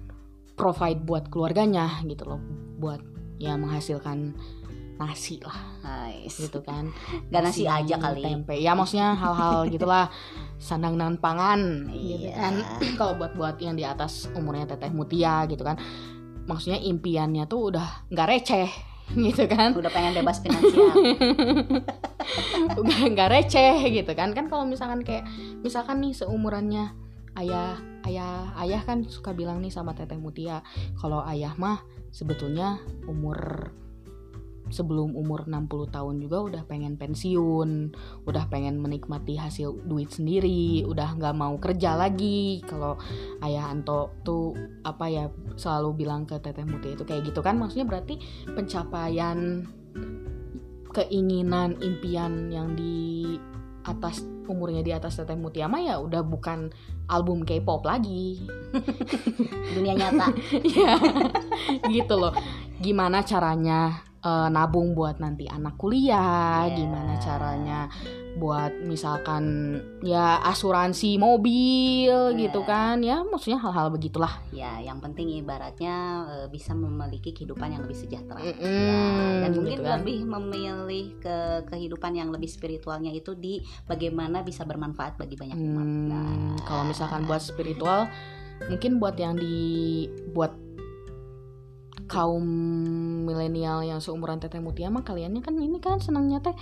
[0.59, 2.43] provide buat keluarganya gitu loh
[2.83, 2.99] buat
[3.39, 4.35] ya menghasilkan
[4.97, 6.41] nasi lah Nice.
[6.41, 6.89] gitu kan
[7.31, 8.23] Gak nasi aja kali.
[8.23, 10.09] tempe ya maksudnya hal-hal gitulah
[10.57, 12.35] sandang dan pangan gitu Iya.
[12.35, 12.55] kan
[12.99, 15.77] kalau buat buat yang di atas umurnya teteh mutia gitu kan
[16.45, 18.71] maksudnya impiannya tuh udah nggak receh
[19.27, 20.91] gitu kan Udah pengen bebas finansial.
[22.75, 25.25] udah nggak receh gitu kan kan kalau misalkan kayak
[25.61, 26.91] misalkan nih seumurannya
[27.37, 30.65] ayah ayah ayah kan suka bilang nih sama teteh mutia
[30.97, 33.71] kalau ayah mah sebetulnya umur
[34.69, 37.95] sebelum umur 60 tahun juga udah pengen pensiun
[38.27, 42.63] udah pengen menikmati hasil duit sendiri udah nggak mau kerja lagi.
[42.67, 42.99] Kalau
[43.43, 47.87] ayah Anto tuh apa ya selalu bilang ke teteh mutia itu kayak gitu kan maksudnya
[47.87, 48.19] berarti
[48.51, 49.67] pencapaian
[50.97, 53.37] keinginan impian yang di
[53.87, 56.71] atas umurnya di atas teteh mutia mah ya udah bukan
[57.07, 58.43] album K-pop lagi.
[59.75, 60.35] Dunia nyata.
[60.77, 60.99] ya
[61.87, 62.35] gitu loh.
[62.83, 66.75] Gimana caranya eh, nabung buat nanti anak kuliah Yeah.
[66.77, 67.81] gimana caranya
[68.37, 69.45] buat misalkan
[70.03, 72.37] ya asuransi mobil Yeah.
[72.37, 75.95] gitu kan ya maksudnya hal-hal begitulah Ya, yang penting ibaratnya
[76.27, 78.41] eh, bisa memiliki kehidupan yang lebih sejahtera.
[78.41, 79.93] Ya, Mm-mm, dan mungkin gitu kan.
[80.01, 81.37] lebih memilih ke
[81.69, 85.85] kehidupan yang lebih spiritualnya itu di bagaimana bisa bermanfaat bagi banyak umat.
[85.85, 86.33] Hmm, Nah,
[86.65, 88.09] kalau misalkan buat spiritual
[88.67, 89.57] mungkin buat yang di
[90.33, 90.57] buat
[92.07, 92.43] kaum
[93.23, 96.55] milenial yang seumuran teteh mutia mah kaliannya kan ini kan senangnya teh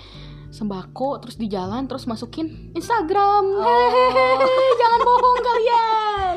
[0.49, 3.89] sembako terus di jalan terus masukin Instagram Oh.
[3.91, 6.37] Hehehe, jangan bohong kalian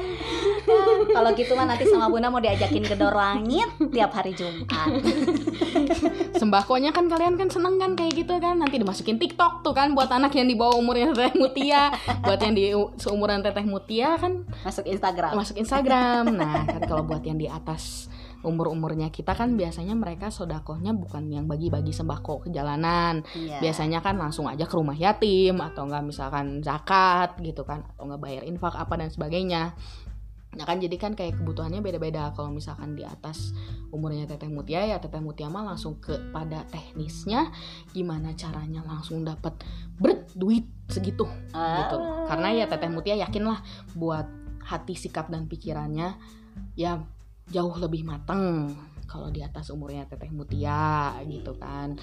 [1.16, 4.68] kalau gitu mah nanti sama Bunda mau diajakin gedor langit tiap hari Jumat.
[6.39, 10.08] sembakonya kan kalian kan seneng kan kayak gitu kan nanti dimasukin TikTok tuh kan buat
[10.08, 11.89] anak yang di bawah umurnya teteh mutia
[12.22, 15.32] buat yang di seumuran teteh mutia kan Masuk Instagram.
[15.34, 16.24] masuk Instagram.
[16.36, 18.12] Nah, kan kalau buat yang di atas
[18.46, 23.26] umur-umurnya kita kan biasanya mereka sodakohnya bukan yang bagi-bagi sembako ke jalanan.
[23.34, 23.62] Iya.
[23.64, 28.22] Biasanya kan langsung aja ke rumah yatim atau enggak misalkan zakat gitu kan atau enggak
[28.22, 29.74] bayar infak apa dan sebagainya.
[30.58, 33.54] Nah kan jadi kan kayak kebutuhannya beda-beda Kalau misalkan di atas
[33.94, 37.52] umurnya Teteh Mutia ya Teteh Mutia mah langsung kepada teknisnya
[37.92, 39.54] Gimana caranya langsung dapat
[40.00, 43.60] berat duit segitu gitu Karena ya Teteh Mutia yakin lah
[43.94, 44.26] buat
[44.68, 46.16] hati sikap dan pikirannya
[46.76, 47.00] ya
[47.48, 48.76] jauh lebih matang
[49.08, 51.95] kalau di atas umurnya Teteh Mutia gitu kan.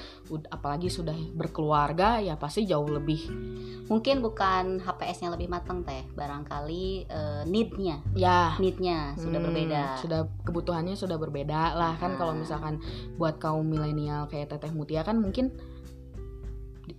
[0.49, 3.28] Apalagi sudah berkeluarga ya pasti jauh lebih
[3.84, 6.01] mungkin bukan HPS-nya lebih matang teh.
[6.16, 8.01] Barangkali eh, need-nya.
[8.16, 8.57] Ya.
[8.57, 9.82] Need-nya sudah Hmm, berbeda.
[10.01, 12.16] sudah kebutuhannya sudah berbeda lah kan.
[12.16, 12.40] Kalau Ah.
[12.40, 12.80] misalkan
[13.20, 15.53] buat kaum milenial kayak Teteh Mutia kan mungkin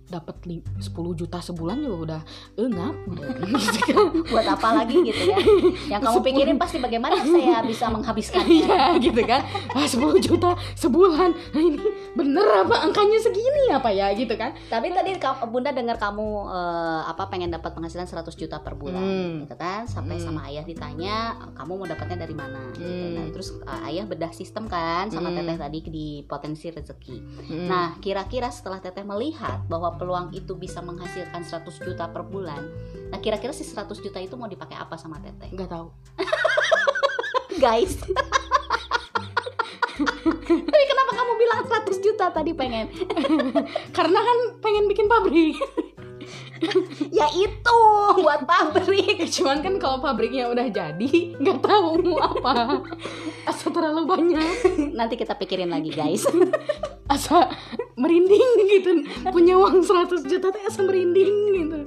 [0.06, 2.20] dapat li- 10 juta sebulan juga udah
[2.56, 2.92] enggak
[3.76, 5.38] gitu buat apa lagi gitu ya
[5.88, 9.42] yang kamu pikirin pasti bagaimana saya bisa menghabiskannya Iya gitu kan
[9.72, 11.78] ah, 10 juta sebulan nah ini
[12.12, 17.26] bener apa angkanya segini apa ya gitu kan tapi tadi bunda dengar kamu eh, apa
[17.26, 19.42] pengen dapat penghasilan 100 juta per bulan Hmm.
[19.42, 20.24] gitu kan sampai Hmm.
[20.24, 21.16] sama ayah ditanya
[21.52, 23.14] kamu mau dapatnya dari mana gitu Hmm.
[23.14, 25.38] kan terus eh, ayah bedah sistem kan sama Hmm.
[25.38, 27.66] teteh tadi di potensi rezeki Mm.
[27.66, 32.60] Nah, kira-kira setelah Teteh melihat bahwa peluang itu bisa menghasilkan 100 juta per bulan,
[33.08, 35.50] nah kira-kira si 100 juta itu mau dipakai apa sama Teteh?
[35.50, 35.88] nggak tahu
[37.56, 37.96] Guys.
[40.36, 42.92] Tapi kenapa kamu bilang 100 juta tadi pengen?
[43.96, 45.56] karena kan pengen bikin pabrik
[47.08, 47.78] Ya itu
[48.16, 49.24] buat pabrik.
[49.30, 52.80] cuman kan kalau pabriknya udah jadi nggak tahu mau apa
[53.44, 54.52] asa terlalu banyak
[54.92, 56.24] Nanti kita pikirin lagi, guys.
[57.06, 57.48] asa
[57.96, 58.90] merinding gitu.
[59.32, 61.78] Punya uang 100 juta teh asa merinding gitu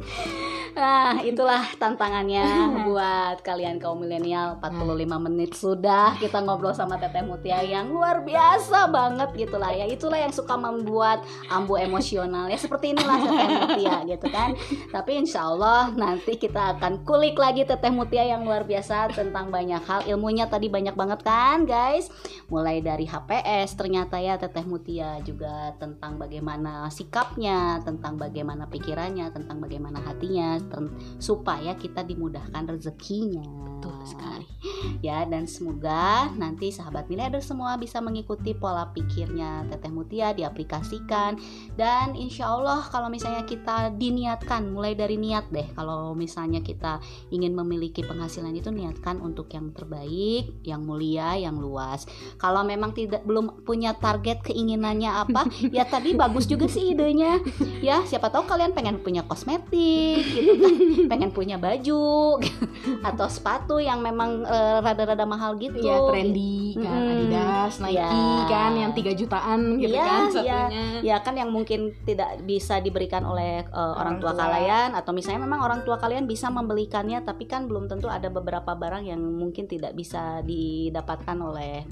[0.79, 2.47] Nah, itulah tantangannya
[2.87, 8.87] buat kalian kaum milenial 45 menit sudah kita ngobrol sama Teteh Mutia yang luar biasa
[8.87, 9.83] banget gitu lah ya.
[9.83, 14.55] Itulah yang suka membuat ambu emosional ya seperti inilah Teteh Mutia gitu kan.
[14.95, 19.83] Tapi insya Allah nanti kita akan kulik lagi Teteh Mutia yang luar biasa tentang banyak
[19.83, 20.07] hal.
[20.07, 22.07] Ilmunya tadi banyak banget kan guys.
[22.47, 29.59] Mulai dari HPS ternyata ya Teteh Mutia juga tentang bagaimana sikapnya, tentang bagaimana pikirannya, tentang
[29.59, 30.68] bagaimana hatinya
[31.17, 33.43] supaya kita dimudahkan rezekinya.
[33.79, 34.47] betul sekali
[35.05, 41.39] Ya dan semoga nanti sahabat miliarder semua bisa mengikuti pola pikirnya Teteh Mutia diaplikasikan
[41.79, 46.99] dan insya Allah kalau misalnya kita diniatkan mulai dari niat deh kalau misalnya kita
[47.31, 52.03] ingin memiliki penghasilan itu niatkan untuk yang terbaik, yang mulia, yang luas.
[52.35, 57.39] Kalau memang tidak belum punya target keinginannya apa, ya tadi bagus juga sih idenya.
[57.79, 60.48] Ya siapa tahu kalian pengen punya kosmetik gitu
[61.05, 62.37] pengen punya baju
[63.09, 65.79] atau sepatu yang memang eh, rada-rada mahal gitu.
[65.79, 67.11] ya trendy kan Mm-mm.
[67.25, 68.09] Adidas Nike Ya.
[68.45, 70.31] kan yang 3 jutaan gitu Iya, kan iya.
[70.31, 70.61] satunya
[70.99, 74.41] Ya kan yang mungkin tidak bisa diberikan oleh eh, orang, Orang tua, tua.
[74.45, 78.71] kalian atau misalnya memang orang tua kalian bisa membelikannya tapi kan belum tentu ada beberapa
[78.71, 81.83] barang yang mungkin tidak bisa didapatkan oleh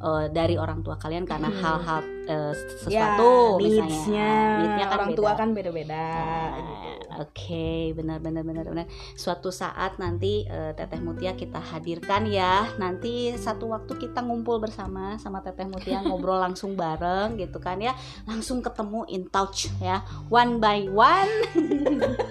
[0.00, 1.60] eh, dari orang tua kalian karena Hmm.
[1.60, 3.84] hal-hal eh, sesuatu misalnya.
[3.84, 5.18] needs-nya Needs-nya kan orang beda.
[5.18, 6.92] tua kan beda-beda Nah, gitu.
[7.14, 8.86] Oke, benar benar benar benar.
[9.14, 12.66] Suatu saat nanti eh, Teteh Mutia kita hadirkan ya.
[12.74, 17.94] Nanti satu waktu kita ngumpul bersama sama Teteh Mutia ngobrol langsung bareng gitu kan ya.
[18.26, 20.02] Langsung ketemu in touch ya.
[20.26, 21.30] One by one.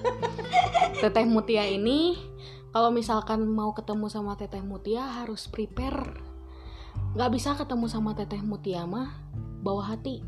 [1.02, 2.16] Teteh Mutia ini
[2.74, 6.33] kalau misalkan mau ketemu sama Teteh Mutia harus prepare.
[7.14, 9.14] Nggak bisa ketemu sama Teteh Mutia mah
[9.62, 10.26] bawa hati.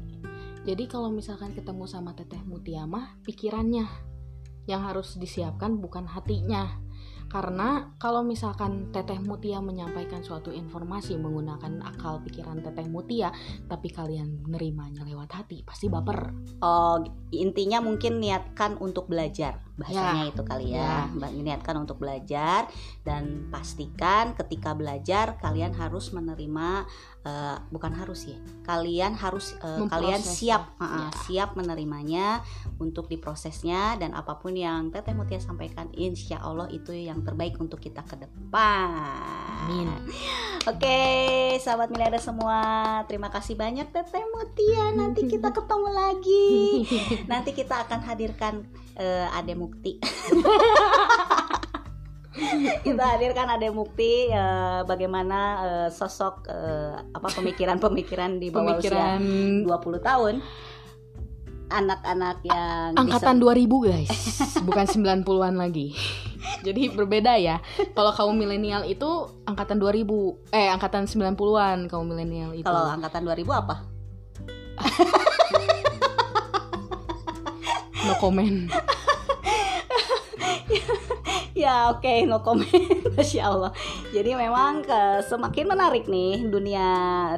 [0.70, 3.90] Jadi kalau misalkan ketemu sama Teteh Mutia mah pikirannya
[4.70, 6.85] yang harus disiapkan bukan hatinya.
[7.36, 13.28] Karena kalau misalkan Teteh Mutia menyampaikan suatu informasi menggunakan akal pikiran Teteh Mutia,
[13.68, 16.32] tapi kalian menerimanya lewat hati, pasti baper.
[16.64, 17.04] Oh,
[17.36, 19.60] intinya mungkin niatkan untuk belajar.
[19.76, 20.32] Bahasanya Ya.
[20.32, 21.12] itu kali ya.
[21.12, 22.72] Ba- Niatkan untuk belajar
[23.04, 26.88] dan pastikan ketika belajar kalian harus menerima
[27.26, 28.38] eh, bukan harus ya.
[28.64, 31.10] Kalian harus eh, kalian siap Ya.
[31.26, 32.46] siap menerimanya
[32.78, 37.82] untuk diprosesnya dan apa pun yang Teteh Mutia sampaikan insya Allah itu yang terbaik untuk
[37.82, 38.94] kita ke depan.
[39.66, 39.90] Amin.
[40.66, 41.02] Oke,
[41.62, 42.62] sahabat miliarder semua,
[43.06, 44.94] terima kasih banyak Teteh Mutia.
[44.94, 46.50] Nanti kita ketemu lagi.
[47.32, 49.98] Nanti kita akan hadirkan eh, Ade Mukti.
[52.88, 59.20] kita hadirkan Ade Mukti eh, bagaimana eh, sosok eh, apa pemikiran-pemikiran di bawah Pemikiran
[59.66, 60.36] usia 20 tahun.
[61.66, 64.10] Anak-anak yang angkatan 2000 guys.
[64.62, 65.98] Bukan 90-an lagi.
[66.62, 67.58] Jadi berbeda ya.
[67.98, 70.06] Kalau kaum milenial itu angkatan 2000
[70.54, 72.70] eh angkatan 90-an kaum milenial itu.
[72.70, 73.76] Kalau angkatan 2000 apa?
[78.06, 78.70] no comment
[81.56, 82.70] ya oke okay, no comment.
[83.16, 83.72] Masya allah.
[84.12, 86.88] Jadi memang ke, semakin menarik nih dunia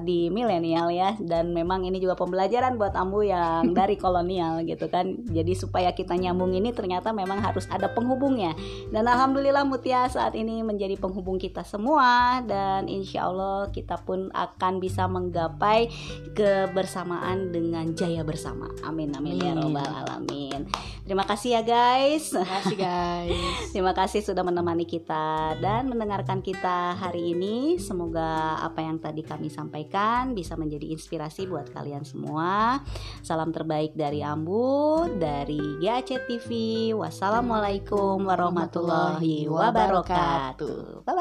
[0.03, 1.17] di milenial ya.
[1.17, 5.17] Dan memang ini juga pembelajaran buat ambu yang dari kolonial gitu kan.
[5.29, 8.53] Jadi supaya kita nyambung ini ternyata memang harus ada penghubungnya.
[8.89, 12.41] Dan alhamdulillah Mutia saat ini menjadi penghubung kita semua.
[12.43, 15.89] Dan insya Allah kita pun akan bisa menggapai
[16.33, 18.69] kebersamaan dengan jaya bersama.
[18.81, 19.45] Amin amin, amin.
[19.45, 20.61] ya robbal alamin.
[21.05, 22.33] Terima kasih ya guys.
[22.33, 23.39] Terima kasih guys.
[23.73, 27.75] Terima kasih sudah menemani kita dan mendengarkan kita hari ini.
[27.75, 32.79] Semoga apa yang tadi kami sampaikan bisa menjadi inspirasi buat kalian semua.
[33.19, 36.47] Salam terbaik dari Ambu, dari GAC TV.
[36.95, 41.03] Wassalamualaikum warahmatullahi wabarakatuh.
[41.03, 41.11] Bye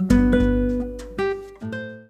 [0.00, 0.49] bye.